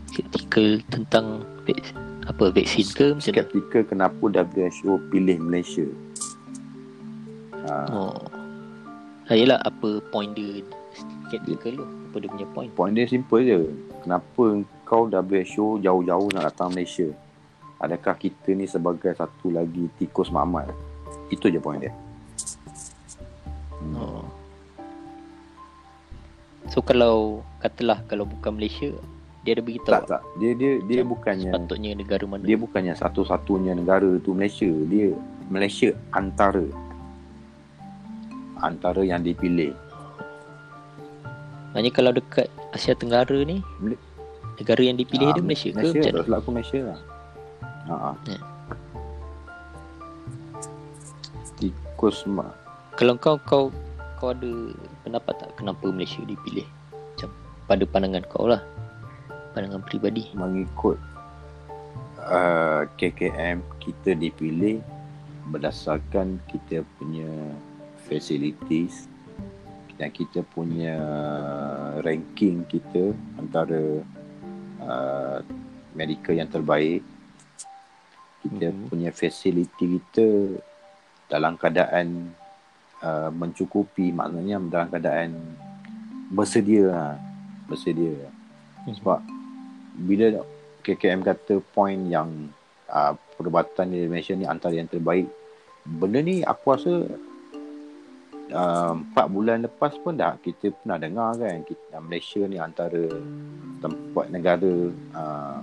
[0.08, 1.43] Skeptikal tentang
[2.28, 5.88] apa vaksin ke macam skeptikal kenapa WHO pilih Malaysia.
[7.68, 8.16] Ha, Oh.
[9.28, 10.64] Ah, yelah apa point dia
[11.28, 11.86] skeptikal tu?
[11.86, 12.72] Apa dia punya point?
[12.72, 13.68] point dia simple je.
[14.04, 14.43] Kenapa
[14.88, 17.10] kau WHO jauh-jauh nak datang Malaysia?
[17.78, 20.74] Adakah kita ni sebagai satu lagi tikus mamat?
[21.30, 21.93] Itu je point dia.
[23.78, 23.93] Hmm.
[23.98, 24.26] Oh.
[26.68, 28.91] So kalau katalah kalau bukan Malaysia
[29.48, 30.22] dia ada beritahu Tak tak.
[30.43, 32.43] Dia dia dia bukannya sepatutnya negara mana?
[32.43, 34.68] dia bukannya satu-satunya negara tu Malaysia.
[34.68, 35.16] Dia
[35.48, 36.68] Malaysia antara
[38.60, 39.72] antara yang dipilih.
[41.72, 43.65] Maknanya kalau dekat Asia Tenggara ni
[44.61, 46.25] negara yang dipilih Ah, dia Malaysia, ke Malaysia macam tak mana?
[46.25, 46.99] silap aku Malaysia lah.
[47.89, 47.93] Ha.
[47.97, 48.30] Ya.
[48.30, 48.43] Yeah.
[51.57, 52.53] Tikus mak.
[52.97, 53.65] Kalau kau kau
[54.21, 54.53] kau ada
[55.01, 56.65] pendapat tak kenapa Malaysia dipilih?
[56.93, 57.30] Macam
[57.65, 58.61] pada pandangan kau lah.
[59.57, 60.30] Pandangan peribadi.
[60.38, 61.01] mengikut
[62.21, 64.86] uh, KKM kita dipilih
[65.49, 67.30] berdasarkan kita punya
[68.05, 69.09] facilities
[69.98, 70.95] dan kita punya
[72.06, 74.06] ranking kita antara
[74.82, 75.38] uh,
[75.98, 77.02] medical yang terbaik
[78.45, 78.93] kita Mhm.
[78.93, 80.62] punya facility kita
[81.28, 82.32] dalam keadaan
[83.02, 85.32] uh, mencukupi maknanya dalam keadaan
[86.32, 87.16] bersedia lah.
[87.68, 88.16] bersedia
[88.88, 89.20] sebab
[90.00, 90.39] bila
[90.88, 92.48] KKM kata point yang
[92.88, 95.28] uh, perubatan di Malaysia ni antara yang terbaik
[95.84, 97.04] benda ni aku rasa
[98.52, 103.08] uh, 4 bulan lepas pun dah kita pernah dengar kan kita, Malaysia ni antara
[103.80, 104.74] tempat negara
[105.14, 105.60] uh,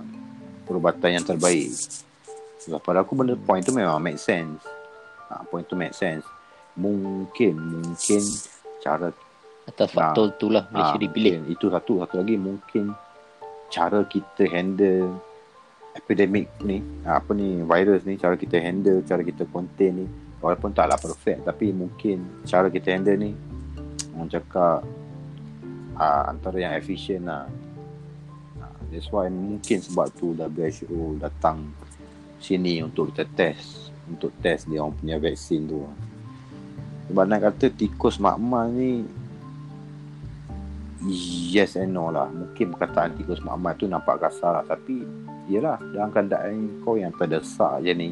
[0.63, 1.69] perubatan yang terbaik
[2.61, 4.61] sebab pada aku benda point tu memang make sense
[5.29, 6.25] uh, point tu make sense
[6.75, 8.23] mungkin mungkin
[8.83, 9.09] cara
[9.65, 11.41] Atas faktor tu lah Malaysia Ah, dipilih.
[11.41, 11.57] mungkin.
[11.57, 11.97] Itu satu.
[12.05, 12.93] Satu lagi mungkin
[13.73, 15.17] cara kita handle
[15.97, 20.07] epidemic ni apa ni virus ni cara kita handle cara kita contain ni
[20.43, 23.31] walaupun taklah perfect tapi mungkin cara kita handle ni
[24.15, 24.81] orang cakap
[25.99, 27.47] uh, antara yang efisien lah.
[28.59, 31.71] Uh, that's why mungkin sebab tu WHO datang
[32.39, 35.83] sini untuk kita test untuk test dia orang punya vaksin tu.
[37.09, 39.05] Sebab nak kata tikus makmal ni
[41.53, 42.29] yes and no lah.
[42.29, 45.05] Mungkin perkataan tikus makmal tu nampak kasar lah tapi
[45.45, 48.09] yelah dalam keadaan kau yang terdesak je ni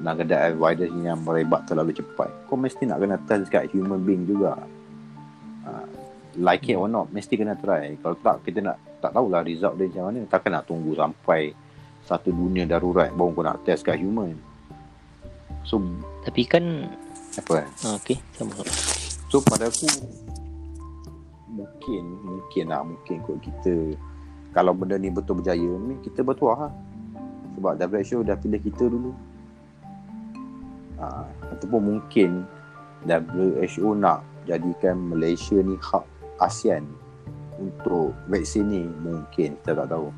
[0.00, 2.28] dalam keadaan virus ni yang merebak terlalu cepat.
[2.46, 4.60] Kau mesti nak kena test dekat human being juga.
[5.66, 5.86] Uh,
[6.36, 7.96] like it or not mesti kena try.
[8.00, 10.28] Kalau tak kita nak tak tahulah result dia macam mana.
[10.28, 11.56] Takkan nak tunggu sampai
[12.04, 14.36] satu dunia darurat baru kau nak test kat human.
[15.66, 15.82] So
[16.22, 16.86] Tapi kan
[17.36, 17.68] apa eh
[18.00, 18.54] Okay sama
[19.28, 19.90] So pada aku
[21.50, 23.74] Mungkin Mungkin lah Mungkin kot kita
[24.54, 26.72] Kalau benda ni betul berjaya ni Kita bertuah lah.
[27.58, 29.10] Sebab WHO dah pilih kita dulu
[31.00, 32.44] ha, Ataupun mungkin
[33.06, 36.06] WHO nak Jadikan Malaysia ni Hub
[36.38, 36.86] ASEAN
[37.58, 40.08] Untuk vaksin ni Mungkin Kita tak tahu.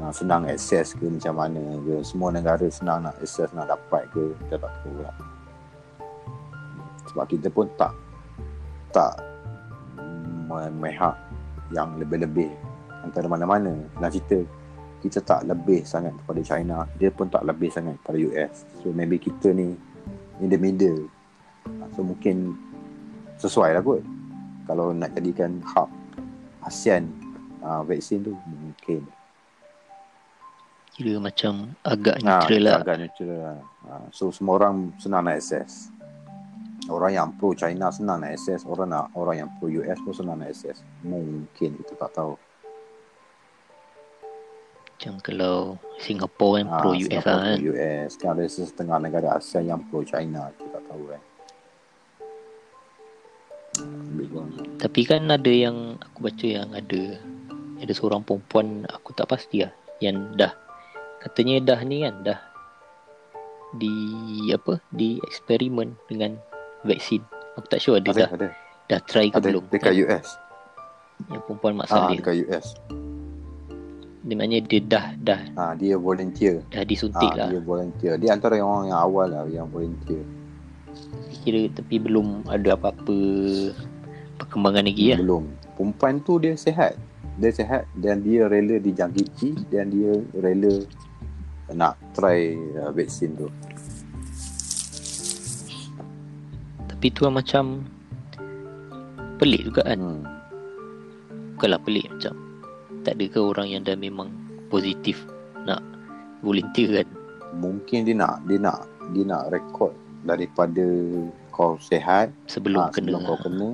[0.00, 4.32] Ha, Senang akses ke Macam mana ke Semua negara senang nak akses Nak dapat ke
[4.46, 5.16] Kita tak tahu lah.
[7.10, 7.90] Sebab kita pun tak
[8.90, 9.22] tak
[10.50, 11.14] memihak
[11.70, 12.50] yang lebih-lebih
[13.06, 13.70] antara mana-mana
[14.02, 14.42] nak cerita
[15.00, 16.84] kita tak lebih sangat kepada China.
[16.96, 19.72] Dia pun tak lebih sangat kepada US so maybe kita ni
[20.38, 21.08] in the middle.
[21.92, 22.56] So mungkin
[23.36, 24.04] sesuai lah kot.
[24.64, 25.88] Kalau nak jadikan hub
[26.62, 27.08] ASEAN
[27.60, 29.02] uh, vaksin tu mungkin.
[30.90, 32.76] Kira macam Agak Ah, neutral lah.
[32.82, 33.58] agak neutral lah.
[33.88, 35.88] Ah, so semua orang senang nak access.
[36.90, 38.66] Orang yang pro China senang nak access.
[38.66, 40.82] Orang nak orang yang pro US pun senang nak access.
[41.00, 42.34] Mungkin kita tak tahu
[45.00, 47.56] Macam kalau Singapore kan Pro Ah, US Singapore lah kan.
[47.56, 51.22] Pro US kan ada setengah negara ASEAN yang pro China kita tak tahu kan
[54.76, 57.16] Tapi kan ada yang Aku baca yang ada
[57.80, 60.52] Ada seorang perempuan Aku tak pasti lah Yang dah.
[61.18, 62.40] Katanya dah ni kan Dah
[63.72, 63.94] Di
[64.52, 66.36] Apa Di eksperimen Dengan
[66.80, 67.24] Vaksin.
[67.56, 68.30] Aku tak sure ada, ada dah.
[68.36, 68.48] ada.
[68.86, 69.64] Dah try ke ada belum?
[69.72, 70.02] dekat kan?
[70.02, 70.28] US
[71.28, 72.76] Yang perempuan Mak ah Saleh dekat US
[74.20, 78.36] Dia maknanya dia dah Dah ah dia volunteer Dah disuntik ah lah dia volunteer dia
[78.36, 80.20] antara yang orang yang awal lah yang volunteer
[81.40, 83.16] Kira tapi belum ada apa-apa
[84.40, 85.44] Perkembangan lagi lah Belum.
[85.80, 86.92] Perempuan tu dia sihat.
[87.40, 90.84] Dia sihat dan dia rela dijangkiti dan dia rela
[91.72, 93.48] nak try uh, vaksin tu.
[96.84, 97.80] Tapi tu lah macam
[99.40, 100.20] Pelik juga kan Hmm.
[101.56, 102.49] Bukanlah pelik macam
[103.00, 104.28] Tak ada ke orang yang dah memang
[104.68, 105.20] Positif
[105.64, 105.80] Nak
[106.40, 107.08] Volunteer kan?
[107.56, 109.90] Mungkin dia nak dia nak dia nak rekod
[110.22, 110.86] daripada
[111.50, 113.68] kau sihat Sebelum kena sebelum kau kena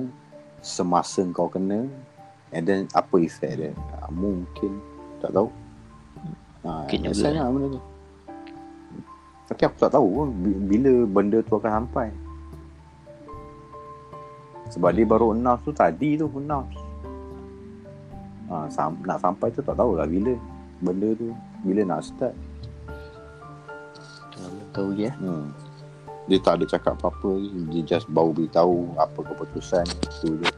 [0.59, 1.85] semasa kau kena
[2.51, 3.71] and then apa efek dia?
[3.99, 4.79] Ah, mungkin.
[5.19, 5.51] Tak tahu.
[6.63, 7.11] Ah, Mungkin juga.
[7.11, 7.81] biasanya lah benda tu.
[9.47, 12.07] Tapi aku tak tahu pun bi- bila benda tu akan sampai.
[14.67, 16.75] Sebab dia baru announce tu tadi tu announce
[18.51, 20.33] ah, sam- nak sampai tu tak tahulah bila
[20.79, 21.33] benda tu
[21.65, 22.35] bila nak start.
[24.77, 25.49] Tahu je Hmm.
[26.29, 27.41] Dia tak ada cakap apa-apa
[27.73, 29.81] Dia just baru beritahu Apa keputusan
[30.21, 30.49] Itu je.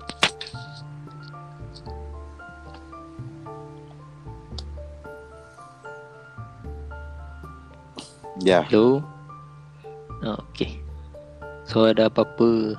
[8.44, 8.68] Ya.
[8.68, 9.00] Hello?
[10.26, 10.84] Oh, Okay
[11.70, 12.76] So ada apa-apa?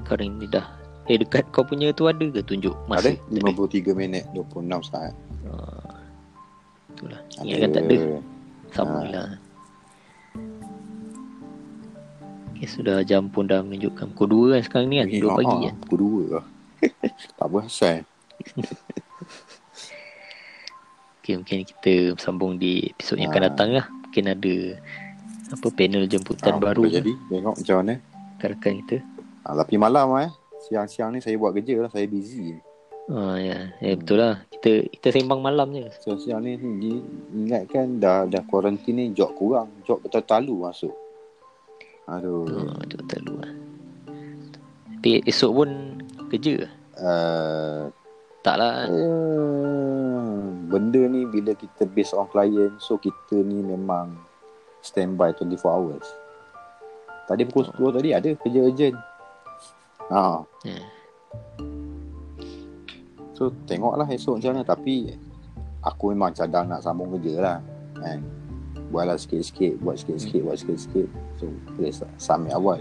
[0.00, 0.64] Sekarang ni dah
[1.04, 3.10] Eh dekat kau punya tu ada ke tunjuk Ada masa?
[3.12, 5.12] Tak 53 minit 26 saat.
[5.44, 6.00] Ah,
[6.90, 7.20] Itulah.
[7.38, 7.96] Ingatkan tak ada.
[8.72, 9.04] Sama Ah.
[9.04, 9.28] lah.
[12.54, 15.08] Okay sudah jam pun dah menunjukkan Pukul 2 kan sekarang ni kan?
[15.10, 15.74] Eh, 2 ah, pagi ah, kan?
[15.84, 16.44] Pukul 2 lah.
[17.38, 17.96] Tak berasal.
[21.20, 23.48] Okay mungkin kita sambung di episod yang akan Ah.
[23.48, 23.86] datang lah.
[24.04, 24.54] Mungkin ada
[25.50, 27.12] Apa panel jemputan Ah, baru Jadi.
[27.28, 27.94] Tengok macam mana.
[28.34, 28.96] Rakan-rakan kita.
[29.40, 30.32] Ah, Tapi malam eh
[30.64, 32.56] Siang-siang ni saya buat kerja lah Saya busy
[33.04, 34.40] Ah ya, ya betul lah.
[34.48, 35.84] Kita kita sembang malam je.
[36.00, 36.92] Siang-siang ni di,
[37.36, 40.94] Ingatkan dah dah kuarantin ni Job kurang Job betul-talu masuk
[42.06, 43.52] Aduh Oh, tu tak lu lah.
[44.96, 45.68] Tapi esok pun
[46.28, 46.64] kerja.
[46.96, 47.92] uh,
[48.40, 48.88] Tak lah.
[48.88, 54.16] uh, benda ni bila kita based on client so kita ni memang
[54.80, 56.08] standby 24 hours
[57.24, 58.96] tadi pukul 10 tadi ada kerja urgent
[60.08, 60.42] ha.
[60.62, 60.78] Ya.
[63.32, 65.14] so tengoklah esok macam mana tapi
[65.80, 67.58] aku memang cadang nak sambung kerja lah
[67.94, 68.20] kan
[68.88, 72.78] buatlah sikit-sikit buat sikit-sikit buat sikit-sikit so boleh sa- submit awal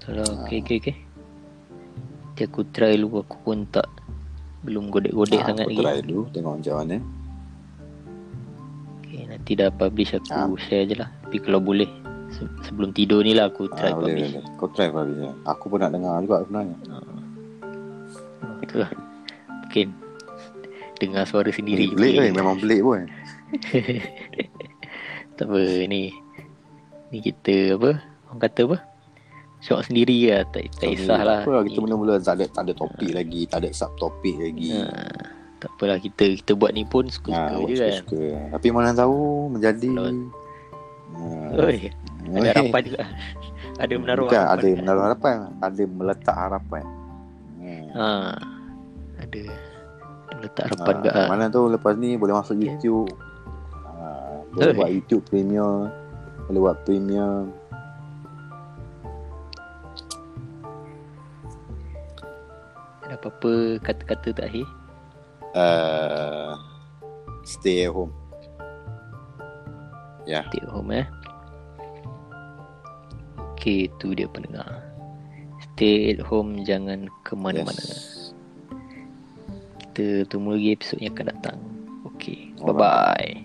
[0.00, 0.96] Kalau okey okey okey.
[2.26, 3.86] Nanti aku try dulu aku pun tak
[4.62, 5.80] belum godek-godek Ah, sangat aku lagi.
[5.80, 6.96] try dulu tengok macam mana
[8.98, 10.58] Okay, nanti dah publish aku Ah.
[10.58, 11.06] share je lah.
[11.22, 11.86] Tapi kalau boleh
[12.32, 14.30] se- sebelum tidur ni lah aku try ah, boleh, publish.
[14.32, 14.56] boleh.
[14.56, 15.30] kau try publish je.
[15.44, 16.76] aku pun nak dengar juga sebenarnya
[18.60, 18.90] Itu lah.
[19.62, 19.88] Mungkin
[20.96, 21.90] dengar suara sendiri.
[21.90, 23.00] Belik eh, memang belik pun
[25.36, 26.12] tak apa ni.
[27.08, 28.00] Ni kita apa?
[28.26, 28.76] Orang kata apa?
[29.60, 30.42] Syok sendiri lah.
[30.48, 31.40] Tak, tak kisah lah.
[31.42, 34.72] Apa lah, kita mula-mula tak ada, tak ada topik lagi, tak ada subtopik lagi.
[34.72, 34.88] Ha,
[35.58, 37.92] tak apalah kita kita buat ni pun suka-suka Ha, je kan.
[38.00, 38.22] suka.
[38.50, 39.18] Tapi mana tahu
[39.48, 40.40] menjadi Kalau-
[41.12, 41.60] Ha.
[41.60, 41.92] Oi,
[42.22, 42.48] ada Oi.
[42.48, 43.02] harapan juga.
[43.72, 44.52] Ada menaruh Bukan, harapan.
[44.54, 46.84] ada menaruh harapan, ada meletak harapan.
[47.56, 47.84] Hmm.
[47.92, 48.08] Ha.
[49.22, 49.40] Ada
[50.28, 51.20] ada letak harapan Ha, juga.
[51.28, 52.66] Mana tahu lepas ni boleh masuk Okay.
[52.68, 53.10] YouTube.
[53.74, 54.06] Ha,
[54.52, 54.76] boleh Oi.
[54.76, 55.88] buat YouTube Premium.
[56.46, 57.48] Boleh buat Premium.
[63.02, 63.52] Ada apa-apa
[63.82, 64.66] kata-kata terakhir?
[65.52, 66.56] Uh,
[67.44, 68.12] stay at home.
[70.24, 70.46] Ya.
[70.48, 71.04] Stay at home eh.
[73.62, 74.82] Okay, tu dia pendengar.
[75.62, 77.78] Stay at home, jangan ke mana-mana.
[77.78, 78.34] Yes.
[79.78, 81.58] Kita tunggu lagi episod yang akan datang.
[82.10, 83.41] Okay, bye-bye.